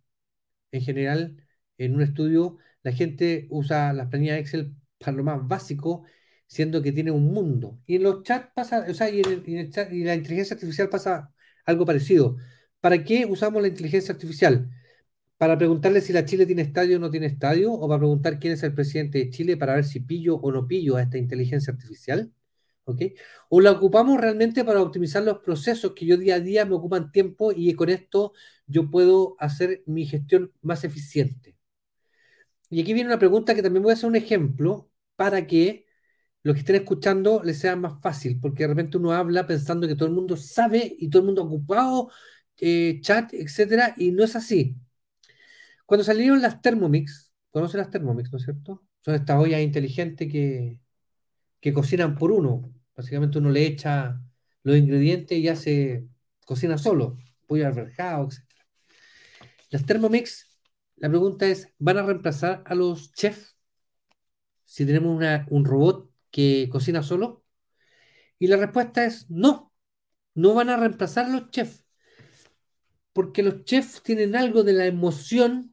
[0.73, 1.37] En general,
[1.79, 6.05] en un estudio, la gente usa las planillas Excel para lo más básico,
[6.47, 7.81] siendo que tiene un mundo.
[7.87, 11.33] Y en los chats pasa, o sea, y en, chat, y la inteligencia artificial pasa
[11.67, 12.37] algo parecido.
[12.81, 14.71] ¿Para qué usamos la inteligencia artificial?
[15.39, 18.55] para preguntarle si la Chile tiene estadio o no tiene estadio, o para preguntar quién
[18.55, 21.73] es el presidente de Chile para ver si pillo o no pillo a esta inteligencia
[21.73, 22.33] artificial.
[23.49, 27.13] O la ocupamos realmente para optimizar los procesos que yo día a día me ocupan
[27.13, 28.33] tiempo y con esto
[28.67, 31.57] yo puedo hacer mi gestión más eficiente.
[32.71, 35.87] Y aquí viene una pregunta que también voy a hacer un ejemplo para que
[36.43, 39.97] los que estén escuchando les sea más fácil, porque de repente uno habla pensando que
[39.97, 42.11] todo el mundo sabe y todo el mundo ha ocupado
[42.59, 44.77] eh, chat, etcétera, y no es así.
[45.87, 48.85] Cuando salieron las Thermomix, ¿conocen las Thermomix, no es cierto?
[49.01, 50.79] Son estas ollas inteligentes que,
[51.61, 52.73] que cocinan por uno.
[52.99, 54.21] Básicamente uno le echa
[54.65, 56.09] los ingredientes y ya se
[56.45, 58.43] cocina solo, pollo alberjado, etc.
[59.71, 60.61] Las Thermomix,
[60.97, 63.57] la pregunta es, ¿van a reemplazar a los chefs
[64.65, 67.45] si tenemos un robot que cocina solo?
[68.41, 69.73] Y la respuesta es no,
[70.35, 71.85] no van a reemplazar a los chefs,
[73.13, 75.73] porque los chefs tienen algo de la emoción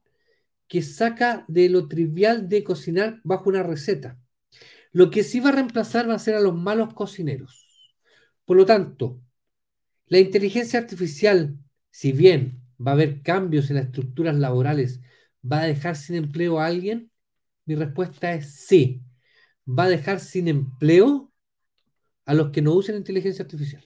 [0.67, 4.19] que saca de lo trivial de cocinar bajo una receta.
[4.95, 7.67] Lo que sí va a reemplazar va a ser a los malos cocineros.
[8.45, 9.19] Por lo tanto,
[10.07, 11.59] la inteligencia artificial,
[11.91, 15.01] si bien va a haber cambios en las estructuras laborales,
[15.43, 17.11] ¿va a dejar sin empleo a alguien?
[17.65, 19.03] Mi respuesta es sí.
[19.67, 21.33] Va a dejar sin empleo
[22.23, 23.83] a los que no usen inteligencia artificial.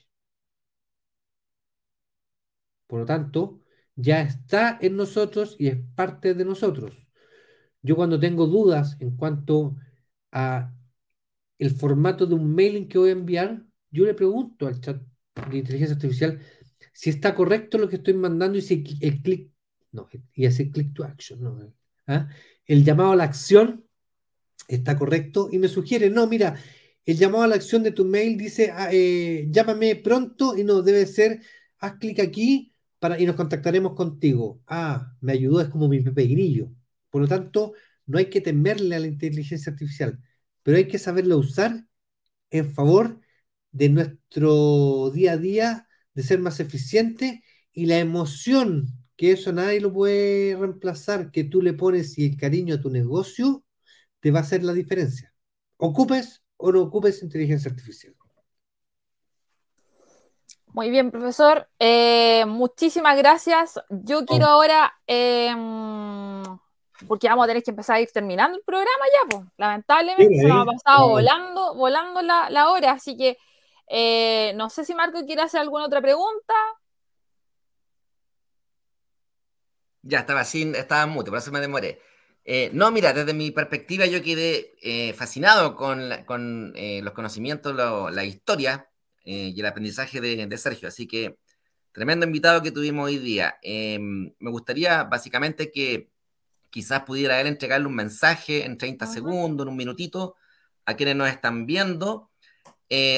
[2.86, 3.60] Por lo tanto,
[3.96, 6.94] ya está en nosotros y es parte de nosotros.
[7.82, 9.74] Yo cuando tengo dudas en cuanto
[10.30, 10.72] a
[11.60, 15.00] el formato de un mailing que voy a enviar, yo le pregunto al chat
[15.50, 16.40] de inteligencia artificial
[16.92, 19.50] si está correcto lo que estoy mandando y si el clic,
[19.92, 21.72] no, y hace click to action, no,
[22.06, 22.28] ¿ah?
[22.66, 23.84] el llamado a la acción
[24.68, 26.56] está correcto y me sugiere, no, mira,
[27.04, 30.80] el llamado a la acción de tu mail dice, ah, eh, llámame pronto y no
[30.80, 31.42] debe ser,
[31.78, 34.62] haz clic aquí para, y nos contactaremos contigo.
[34.66, 36.70] Ah, me ayudó, es como mi Pepe Grillo.
[37.10, 37.74] Por lo tanto,
[38.06, 40.20] no hay que temerle a la inteligencia artificial,
[40.62, 41.84] pero hay que saberla usar
[42.50, 43.20] en favor
[43.72, 49.80] de nuestro día a día, de ser más eficiente y la emoción, que eso nadie
[49.80, 53.64] lo puede reemplazar, que tú le pones y el cariño a tu negocio,
[54.20, 55.32] te va a hacer la diferencia.
[55.76, 58.14] Ocupes o no ocupes inteligencia artificial.
[60.72, 61.68] Muy bien, profesor.
[61.78, 63.80] Eh, muchísimas gracias.
[63.90, 66.42] Yo quiero ahora, em,
[67.06, 69.48] porque vamos a tener que empezar a ir terminando el programa ya, pues.
[69.56, 73.38] Lamentablemente se nos ha pasado volando, volando la, hora, así que
[73.88, 76.54] eh, no sé si Marco quiere hacer alguna otra pregunta.
[80.02, 82.00] Ya estaba sin, estaba mute, por eso me demoré.
[82.44, 88.24] Eh, no, mira, desde mi perspectiva yo quedé eh, fascinado con, eh, los conocimientos, la
[88.24, 88.88] historia
[89.24, 90.88] y el aprendizaje de, Sergio.
[90.88, 91.36] Así que
[91.92, 93.58] tremendo invitado que tuvimos hoy día.
[93.62, 96.10] Em, me gustaría básicamente que
[96.70, 100.36] quizás pudiera él entregarle un mensaje en 30 segundos, en un minutito,
[100.84, 102.30] a quienes nos están viendo.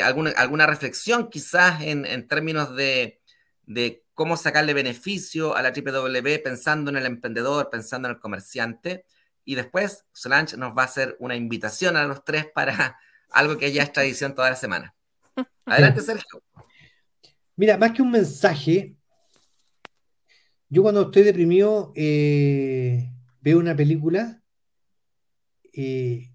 [0.03, 3.21] Alguna, alguna, reflexión quizás en, términos de,
[3.65, 9.07] de cómo sacarle beneficio a la WW pensando en el emprendedor, pensando en el comerciante.
[9.45, 12.99] Y después Solange nos va a hacer una invitación a los tres para
[13.31, 14.95] algo que ya es tradición toda la semana.
[15.65, 16.43] Adelante, Sergio.
[17.57, 18.95] Mira, más que un mensaje,
[20.69, 23.12] yo cuando estoy deprimido eh,
[23.43, 24.43] veo una película
[25.73, 26.31] eh,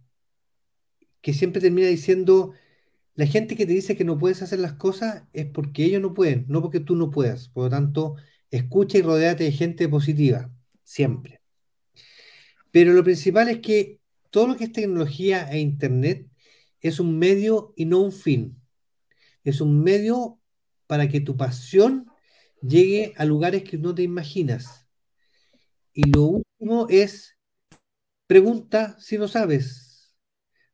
[1.21, 2.53] que siempre termina diciendo,
[3.15, 6.13] la gente que te dice que no puedes hacer las cosas es porque ellos no
[6.13, 7.49] pueden, no porque tú no puedas.
[7.49, 8.15] Por lo tanto,
[8.51, 10.51] escucha y rodéate de gente positiva,
[10.83, 11.41] siempre.
[12.71, 13.99] Pero lo principal es que
[14.29, 16.27] todo lo que es tecnología e Internet
[16.81, 18.61] es un medio y no un fin.
[19.43, 20.39] Es un medio
[20.85, 22.07] para que tu pasión
[22.61, 24.87] llegue a lugares que no te imaginas.
[25.93, 27.37] Y lo último es,
[28.27, 30.15] pregunta si no sabes.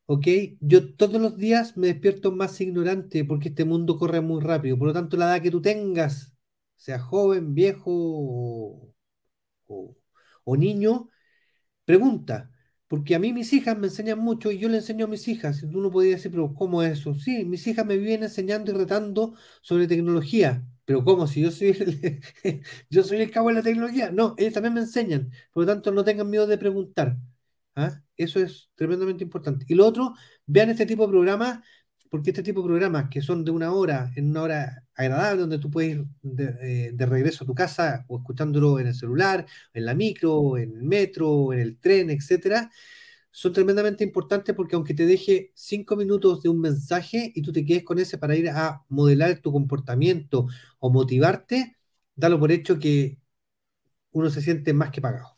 [0.08, 0.28] ¿Ok?
[0.62, 4.78] Yo todos los días me despierto más ignorante porque este mundo corre muy rápido.
[4.78, 6.34] Por lo tanto, la edad que tú tengas,
[6.76, 8.94] sea joven, viejo
[10.46, 11.10] o, niño,
[11.86, 12.52] Pregunta,
[12.88, 15.64] porque a mí mis hijas me enseñan mucho y yo le enseño a mis hijas.
[15.64, 17.16] Y tú no podías decir, pero ¿cómo es eso?
[17.16, 20.66] Sí, mis hijas me vienen enseñando y retando sobre tecnología.
[20.86, 21.28] Pero ¿cómo?
[21.28, 22.22] Si yo soy el,
[22.90, 24.12] yo soy el cabo de la tecnología.
[24.12, 25.32] No, ellas también me enseñan.
[25.52, 27.18] Por lo tanto, no tengan miedo de preguntar.
[27.76, 28.02] ¿Ah?
[28.18, 29.66] Eso es tremendamente importante.
[29.68, 30.14] Y lo otro,
[30.46, 31.60] vean este tipo de programas
[32.14, 35.58] porque este tipo de programas que son de una hora, en una hora agradable, donde
[35.58, 39.86] tú puedes ir de, eh, regreso a tu casa o escuchándolo en el celular, en
[39.86, 42.70] la micro, en el metro, en el tren, etcétera,
[43.34, 47.66] son tremendamente importantes porque aunque te deje cinco minutos de un mensaje y tú te
[47.66, 50.46] quedes con ese para ir a modelar tu comportamiento
[50.78, 51.76] o motivarte,
[52.16, 53.18] dalo por hecho que
[54.12, 55.36] uno se siente más que pagado.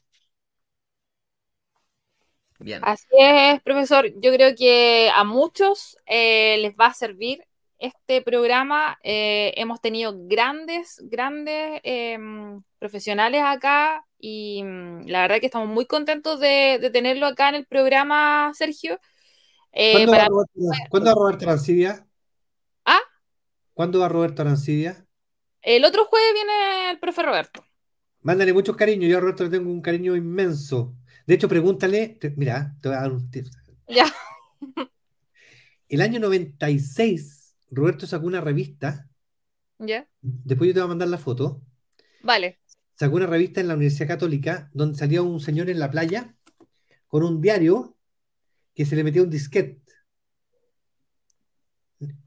[2.81, 4.07] Así es, profesor.
[4.19, 7.45] Yo creo que a muchos eh, les va a servir
[7.79, 8.99] este programa.
[9.03, 15.85] Eh, hemos tenido grandes, grandes em, profesionales acá y mm, la verdad que estamos muy
[15.85, 18.97] contentos de, tenerlo acá en el programa, Sergio.
[19.71, 20.07] Eh,
[20.89, 22.07] ¿Cuándo, va Roberto Arancibia?
[22.85, 23.01] ¿Ah?
[23.75, 25.05] ¿Cuándo va Roberto Arancibia?
[25.61, 27.63] El otro jueves viene el profe Roberto.
[28.21, 29.11] Mándale muchos cariños.
[29.11, 30.95] Yo a Roberto le tengo un cariño inmenso.
[31.27, 33.45] De hecho, pregúntale, mira, te voy a dar un tip.
[33.87, 34.05] Ya.
[35.87, 39.07] El año 96, Roberto sacó una revista.
[39.77, 40.09] Ya.
[40.21, 41.61] Después yo te voy a mandar la foto.
[42.23, 42.59] Vale.
[42.95, 46.35] Sacó una revista en la Universidad Católica donde salía un señor en la playa
[47.07, 47.97] con un diario
[48.73, 49.81] que se le metía un disquete.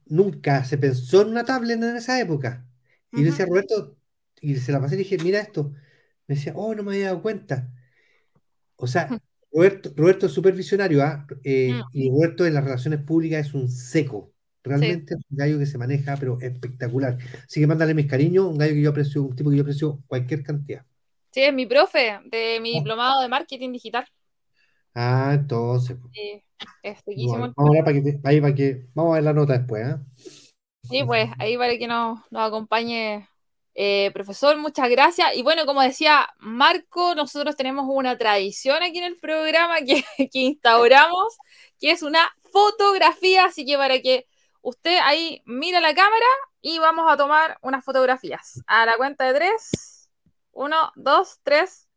[0.06, 2.66] Nunca se pensó en una tablet en esa época.
[3.12, 3.96] Y le decía Roberto,
[4.40, 5.72] y se la pasé y dije, mira esto.
[6.26, 7.70] Me decía, oh, no me había dado cuenta.
[8.76, 9.08] O sea,
[9.52, 11.26] Roberto, es súper visionario, ¿ah?
[11.42, 11.82] eh, mm.
[11.92, 14.32] y Roberto en las relaciones públicas es un seco.
[14.68, 17.18] Realmente es un gallo que se maneja, pero espectacular.
[17.46, 19.98] Así que mándale mis cariños, un gallo que yo aprecio, un tipo que yo aprecio
[20.06, 20.84] cualquier cantidad.
[21.30, 22.78] Sí, es mi profe de mi ah.
[22.78, 24.06] diplomado de marketing digital.
[24.94, 25.96] Ah, entonces.
[26.12, 26.42] Sí,
[26.82, 27.84] es vamos, a ver
[28.40, 30.02] para que, vamos a ver la nota después, ¿ah?
[30.82, 33.28] Sí, pues ahí para que nos, nos acompañe
[33.80, 35.36] eh, profesor, muchas gracias.
[35.36, 40.02] Y bueno, como decía Marco, nosotros tenemos una tradición aquí en el programa que,
[40.32, 41.36] instauramos,
[41.78, 44.26] que es una fotografía, así que para que
[44.62, 46.26] usted ahí mire la cámara
[46.61, 48.62] y vamos a tomar unas fotografías.
[48.66, 50.09] A la cuenta de tres.
[50.52, 51.88] Uno, dos, tres.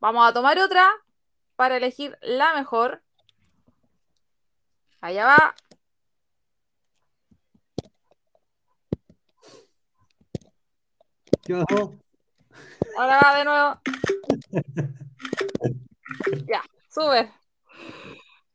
[0.00, 0.90] Vamos a tomar otra
[1.56, 3.02] para elegir la mejor.
[5.00, 5.54] Allá va.
[12.98, 13.80] Ahora va de nuevo.
[16.46, 17.32] ya, sube.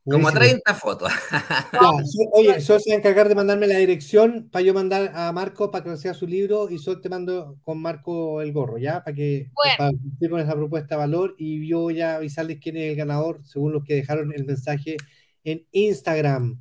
[0.05, 1.11] Como 30 fotos.
[2.33, 5.71] oye, Sol se va a encargar de mandarme la dirección para yo mandar a Marco
[5.71, 9.03] para que sea su libro y Sol te mando con Marco el gorro, ¿ya?
[9.03, 12.91] Para que para cumplir con esa propuesta de valor y yo ya avisarles quién es
[12.91, 14.97] el ganador según los que dejaron el mensaje
[15.45, 16.59] en Instagram.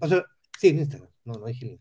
[0.58, 1.10] sí, en Instagram.
[1.24, 1.80] No, no dije link.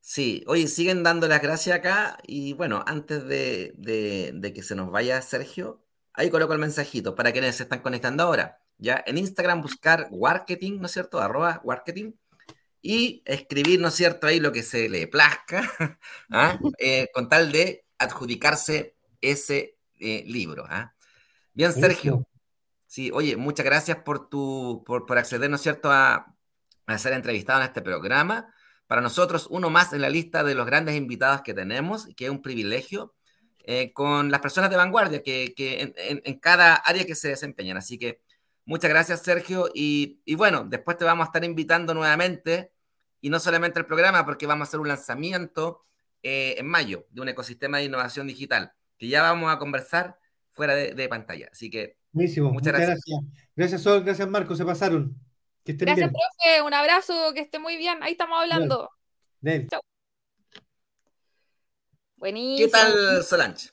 [0.00, 4.90] Sí, oye, siguen dando las gracias acá y bueno, antes de, de que se nos
[4.90, 8.62] vaya Sergio, ahí coloco el mensajito para quienes se están conectando ahora.
[8.78, 9.02] ¿Ya?
[9.06, 11.20] En Instagram buscar marketing, ¿no es cierto?
[11.20, 12.12] Arroba marketing
[12.80, 14.26] y escribir, ¿no es cierto?
[14.26, 15.62] Ahí lo que se le plazca,
[16.30, 16.58] ¿ah?
[16.78, 20.64] eh, con tal de adjudicarse ese eh, libro.
[20.68, 20.94] ¿ah?
[21.52, 22.26] Bien, Sergio.
[22.86, 26.34] Sí, oye, muchas gracias por tu, por, por acceder, ¿no es cierto?, a,
[26.86, 28.54] a, ser entrevistado en este programa.
[28.86, 32.30] Para nosotros, uno más en la lista de los grandes invitados que tenemos, que es
[32.30, 33.14] un privilegio,
[33.64, 37.28] eh, con las personas de vanguardia que, que en, en, en, cada área que se
[37.28, 37.76] desempeñan.
[37.76, 38.22] Así que
[38.68, 39.70] Muchas gracias, Sergio.
[39.74, 42.70] Y, bueno, después te vamos a estar invitando nuevamente,
[43.18, 45.86] y no solamente el programa, porque vamos a hacer un lanzamiento
[46.22, 50.18] eh, en mayo de un ecosistema de innovación digital, que ya vamos a conversar
[50.50, 51.48] fuera de, pantalla.
[51.50, 52.52] Así que, Buenísimo.
[52.52, 53.00] muchas, gracias.
[53.56, 53.80] gracias.
[53.80, 55.18] Sol, gracias, Marco, se pasaron.
[55.64, 58.02] Que estén gracias, profe, un abrazo, que esté muy bien.
[58.02, 58.90] Ahí estamos hablando.
[59.70, 59.80] Chao.
[62.16, 62.66] Buenísimo.
[62.66, 63.70] ¿Qué tal, Solange?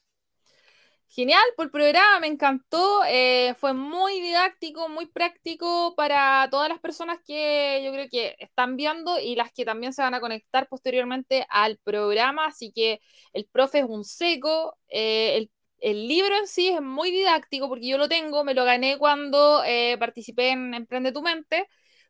[1.16, 3.02] Genial, por el programa, me encantó.
[3.08, 8.76] Eh, fue muy didáctico, muy práctico para todas las personas que yo creo que están
[8.76, 12.48] viendo y las que también se van a conectar posteriormente al programa.
[12.48, 13.00] Así que
[13.32, 14.78] el profe es un seco.
[14.90, 15.48] Eh,
[15.80, 19.64] el, libro en sí es muy didáctico porque yo lo tengo, me lo gané cuando
[19.64, 21.66] eh, participé en Emprende tu Mente.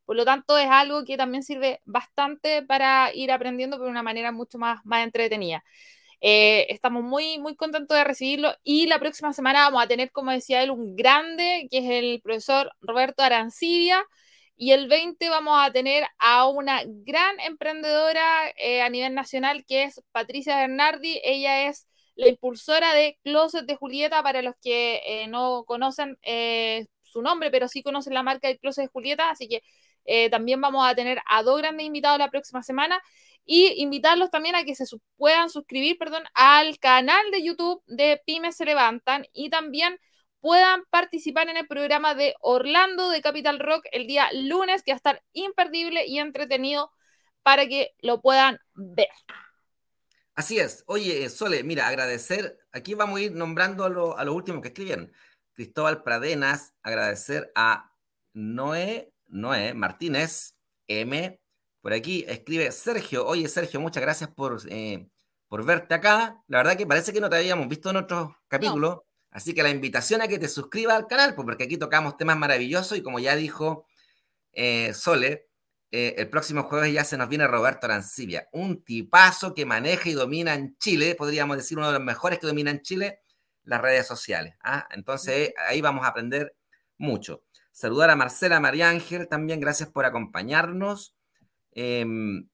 [0.06, 4.32] Por lo tanto, es algo que también sirve bastante para ir aprendiendo de una manera
[4.32, 5.64] mucho más, más entretenida.
[6.22, 10.32] Eh, estamos muy, muy contentos de recibirlo y la próxima semana vamos a tener, como
[10.32, 14.04] decía él, un grande, que es el profesor Roberto Arancibia.
[14.58, 18.24] Y el 20 vamos a tener a una gran emprendedora
[18.58, 21.20] eh, a nivel nacional que es Patricia Bernardi.
[21.24, 26.18] Ella es la impulsora de Closet de Julieta para los que eh, no conocen
[27.04, 29.30] su nombre, pero sí conocen la marca de Closet de Julieta.
[29.30, 29.62] Así que
[30.30, 33.02] también vamos a tener a dos grandes invitados la próxima semana
[33.46, 34.86] y invitarlos también a que se
[35.18, 40.00] puedan suscribir, perdón, al canal de YouTube de Pymes se levantan y también
[40.42, 44.96] puedan participar en el programa de Orlando de Capital Rock el día lunes, que va
[44.96, 46.92] a estar imperdible y entretenido
[47.44, 49.10] para que lo puedan ver.
[50.36, 50.84] Así es.
[50.88, 55.12] Oye, Sole, mira, agradecer, aquí vamos a ir nombrando a los lo últimos que escribieron.
[55.54, 57.92] Cristóbal Pradenas, agradecer a
[58.34, 61.40] Noé, Noé Martínez, M,
[61.86, 63.28] por aquí escribe Sergio.
[63.28, 65.08] Oye, Sergio, muchas gracias por, eh,
[65.48, 66.42] por verte acá.
[66.48, 69.02] La verdad que parece que no te habíamos visto en otros capítulos.
[69.30, 72.38] Así que la invitación a que te suscribas al canal, pues, porque aquí tocamos temas
[72.38, 73.86] maravillosos y como ya dijo
[74.52, 75.48] eh, Sole,
[75.92, 80.14] eh, el próximo jueves ya se nos viene Roberto Arancibia, un tipazo que maneja y
[80.14, 83.20] domina en Chile, podríamos decir uno de los mejores que domina en Chile,
[83.64, 84.56] las redes sociales.
[84.64, 84.88] ¿ah?
[84.90, 86.56] Entonces ahí vamos a aprender
[86.98, 87.44] mucho.
[87.72, 91.16] Saludar a Marcela María Ángel también, gracias por acompañarnos.
[91.76, 92.50] Em,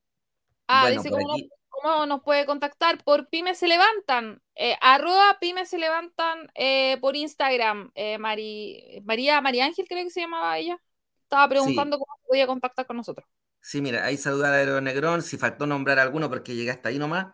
[0.68, 3.04] ah, dice cómo, nos puede contactar.
[3.04, 4.42] Por Pymes se levantan.
[4.56, 7.92] Eh, arroba Pymes se levantan eh, por Instagram.
[7.96, 10.78] Eh, María, María Ángel creo que se llamaba ella.
[11.24, 13.26] Estaba preguntando cómo podía contactar con nosotros.
[13.62, 17.28] Sí, mira, ahí saludar a Negrón, si faltó nombrar alguno porque llegué hasta ahí nomás.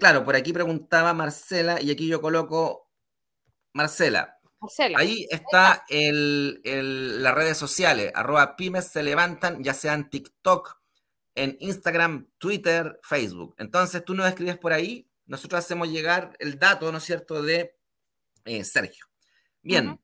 [0.00, 2.90] claro, por aquí preguntaba Marcela y aquí yo coloco
[3.72, 4.38] Marcela.
[4.60, 4.98] Marcela.
[4.98, 6.60] Ahí está el,
[7.22, 10.81] las redes sociales, arroba pymes se levantan, ya sea en TikTok,
[11.34, 13.54] en Instagram, Twitter, Facebook.
[13.58, 17.76] Entonces tú nos escribes por ahí, nosotros hacemos llegar el dato, ¿no es cierto?, de
[18.44, 19.06] eh, Sergio.
[19.62, 20.00] Bien,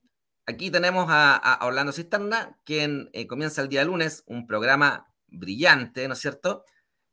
[0.46, 6.14] aquí tenemos a, Orlando Cisterna, quien eh, comienza el día lunes, un programa brillante, ¿no
[6.14, 6.64] es cierto?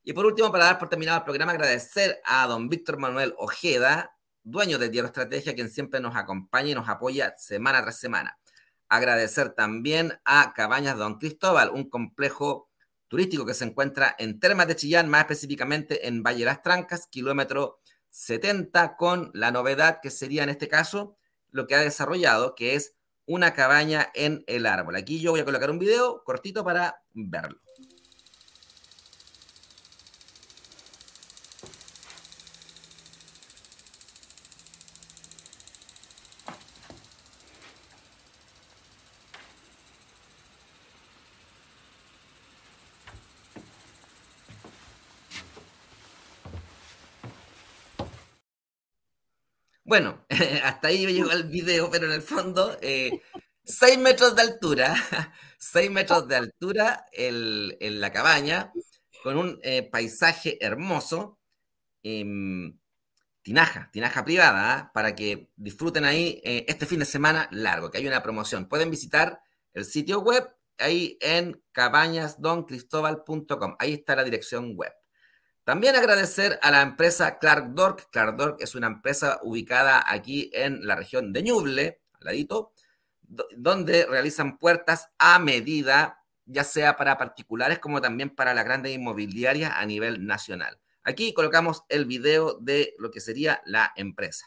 [0.04, 4.16] Y por último, para dar por terminado el programa, agradecer a don Víctor Manuel Ojeda,
[4.44, 8.38] dueño de Tierra Estrategia, quien siempre nos acompaña y nos apoya semana tras semana.
[8.88, 12.70] Agradecer también a Cabañas Don Cristóbal, un complejo
[13.08, 17.80] turístico que se encuentra en Termas de Chillán, más específicamente en Valle Las Trancas, kilómetro
[18.10, 21.18] 70, con la novedad que sería en este caso
[21.50, 22.96] lo que ha desarrollado, que es
[23.26, 24.96] una cabaña en el árbol.
[24.96, 27.65] Aquí yo voy a colocar un video cortito para verlo.
[49.86, 50.26] Bueno,
[50.64, 53.22] hasta ahí llegó el video, pero en el fondo, eh,
[53.64, 54.96] 6 metros de altura,
[55.60, 58.72] 6 metros de altura en la cabaña,
[59.24, 61.40] con un eh, paisaje hermoso,
[62.04, 62.78] em,
[63.44, 64.92] tinaja, tinaja privada, ¿ah?
[64.94, 68.68] para que disfruten ahí eh, este fin de semana largo, que hay una promoción.
[68.70, 69.42] Pueden visitar
[69.74, 70.48] el sitio web
[70.80, 74.94] ahí en cabañasdoncristobal.com, ahí está la dirección web.
[75.66, 78.12] También agradecer a la empresa Clark Dork.
[78.12, 82.72] Clark Dork es una empresa ubicada aquí en la región de Ñuble, al ladito,
[83.58, 89.72] donde realizan puertas a medida, ya sea para particulares como también para las grandes inmobiliarias
[89.76, 90.80] a nivel nacional.
[91.04, 94.46] Aquí colocamos el video de lo que sería la empresa.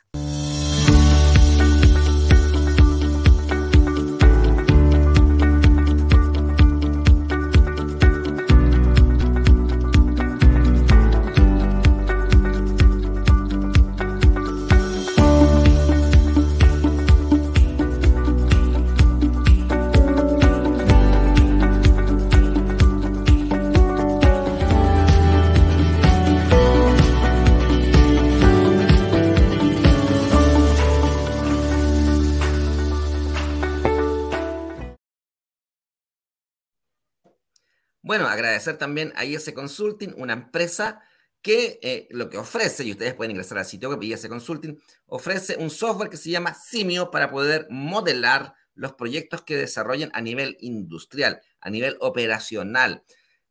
[38.39, 41.03] Agradecer también a IS Consulting, una empresa
[41.43, 45.57] que eh, lo que ofrece, y ustedes pueden ingresar al sitio web IS Consulting, ofrece
[45.57, 50.57] un software que se llama Simio para poder modelar los proyectos que desarrollen a nivel
[50.61, 53.05] industrial, a nivel operacional.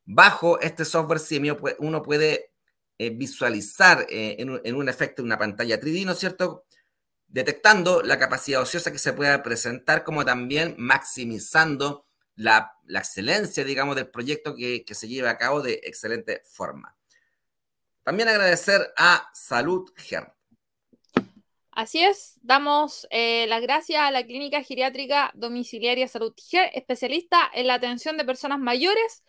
[0.05, 2.51] Bajo este software Simio uno puede
[2.97, 6.65] eh, visualizar eh, en, un, en, un, efecto una pantalla 3D, ¿no es cierto?
[7.27, 12.06] Detectando la capacidad ociosa que se pueda presentar, como también maximizando
[12.37, 16.95] la, excelencia, digamos, del proyecto que, se lleva a cabo de excelente forma.
[18.03, 20.31] También agradecer a Salud GER.
[21.71, 27.67] Así es, damos eh, las gracias a la Clínica Geriátrica Domiciliaria Salud GER, especialista en
[27.67, 29.23] la atención de personas mayores.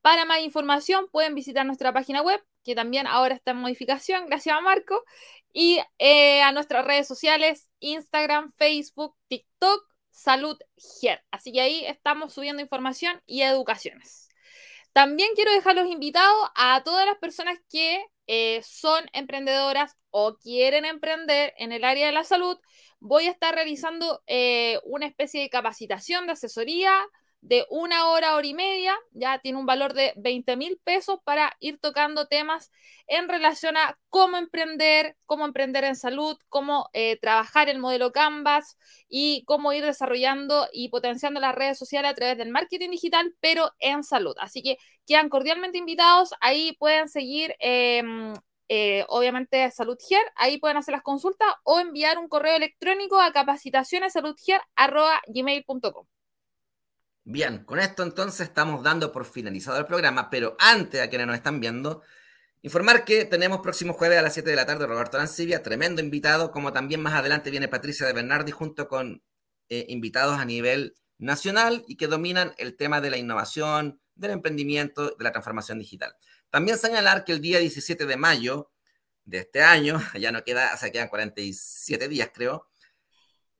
[0.00, 4.56] Para más información pueden visitar nuestra página web, que también ahora está en modificación, gracias
[4.56, 5.04] a Marco,
[5.52, 11.24] y eh, a nuestras redes sociales, Instagram, Facebook, TikTok Salud GER.
[11.30, 14.28] Así que ahí estamos subiendo información y educaciones.
[14.92, 21.54] También quiero dejarlos invitados a todas las personas que eh, son emprendedoras o quieren emprender
[21.56, 22.58] en el área de la salud.
[23.00, 26.92] Voy a estar realizando eh, una especie de capacitación de asesoría
[27.42, 31.56] de una hora, hora y media, ya tiene un valor de 20 mil pesos para
[31.58, 32.70] ir tocando temas
[33.08, 38.78] en relación a cómo emprender, cómo emprender en salud, cómo eh, trabajar el modelo Canvas
[39.08, 43.72] y cómo ir desarrollando y potenciando las redes sociales a través del marketing digital, pero
[43.80, 44.34] en salud.
[44.38, 47.56] Así que quedan cordialmente invitados, ahí pueden seguir.
[47.58, 48.34] Em,
[48.68, 49.98] eh, obviamente Salud
[50.36, 56.06] ahí pueden hacer las consultas o enviar un correo electrónico a capacitacionessaludger.gmail.com.
[57.24, 61.36] Bien, con esto entonces estamos dando por finalizado el programa, pero antes de quienes nos
[61.36, 62.02] están viendo,
[62.62, 66.50] informar que tenemos próximo jueves a las 7 de la tarde Roberto Arancibia, tremendo invitado,
[66.50, 69.22] como también más adelante viene Patricia de Bernardi junto con
[69.68, 75.14] eh, invitados a nivel nacional y que dominan el tema de la innovación, del emprendimiento,
[75.16, 76.16] de la transformación digital.
[76.50, 78.72] También señalar que el día 17 de mayo
[79.24, 82.68] de este año, ya no queda, o sea, quedan 47 días creo,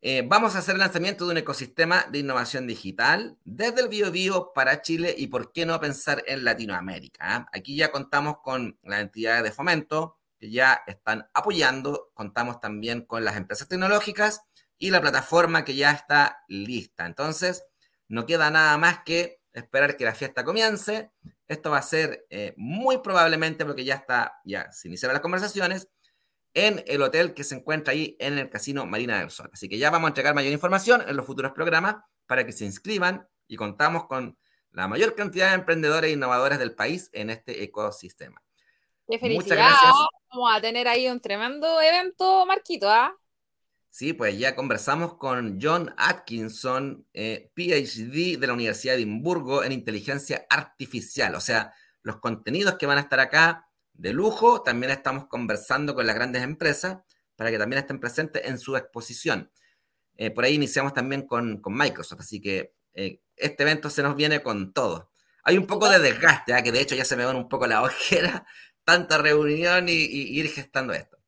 [0.04, 4.52] eh, vamos a hacer el lanzamiento de un ecosistema de innovación digital desde el BioBio
[4.52, 7.18] para Chile y por qué no pensar en Latinoamérica.
[7.20, 7.48] Ah?
[7.52, 13.24] Aquí ya contamos con las entidades de fomento que ya están apoyando, contamos también con
[13.24, 14.42] las empresas tecnológicas
[14.76, 17.06] y la plataforma que ya está lista.
[17.06, 17.64] Entonces,
[18.08, 21.12] no queda nada más que esperar que la fiesta comience.
[21.46, 25.86] Esto va a ser eh, muy probablemente porque ya está, ya se iniciaron las conversaciones
[26.54, 29.50] en el hotel que se encuentra ahí en el Casino Marina del Sol.
[29.52, 31.96] Así que ya vamos a entregar mayor información en los futuros programas
[32.26, 34.38] para que se inscriban y contamos con
[34.70, 38.42] la mayor cantidad de emprendedores e innovadores del país en este ecosistema.
[39.08, 39.70] Qué felicidad.
[40.30, 43.14] Vamos a tener ahí un tremendo evento, Marquito, ¿ah?
[43.90, 49.72] Sí, pues ya conversamos con John Atkinson, eh, PhD de la Universidad de Edimburgo en
[49.72, 51.34] inteligencia artificial.
[51.34, 56.06] O sea, los contenidos que van a estar acá de lujo, también estamos conversando con
[56.06, 56.98] las grandes empresas
[57.36, 59.50] para que también estén presentes en su exposición.
[60.16, 64.42] eh, por ahí iniciamos también con, Microsoft, así que eh, este evento se nos viene
[64.42, 65.10] con todo.
[65.44, 66.62] Hay un poco de desgaste, ¿ah?
[66.62, 68.46] que de hecho ya se me van un poco la ojera,
[68.84, 71.18] tanta reunión y, ir gestando esto.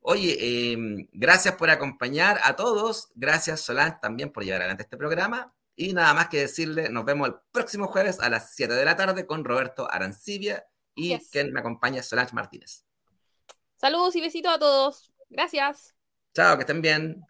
[0.00, 3.10] Oye, em, gracias por acompañar a todos.
[3.14, 5.54] Gracias, Solange, también por llevar adelante este programa.
[5.76, 8.96] Y nada más que decirle, nos vemos el próximo jueves a las 7 de la
[8.96, 12.84] tarde con Roberto Arancibia y quien me acompaña, Solange Martínez.
[13.76, 15.12] Saludos y besitos a todos.
[15.30, 15.94] Gracias.
[16.34, 17.24] Chao, que estén bien.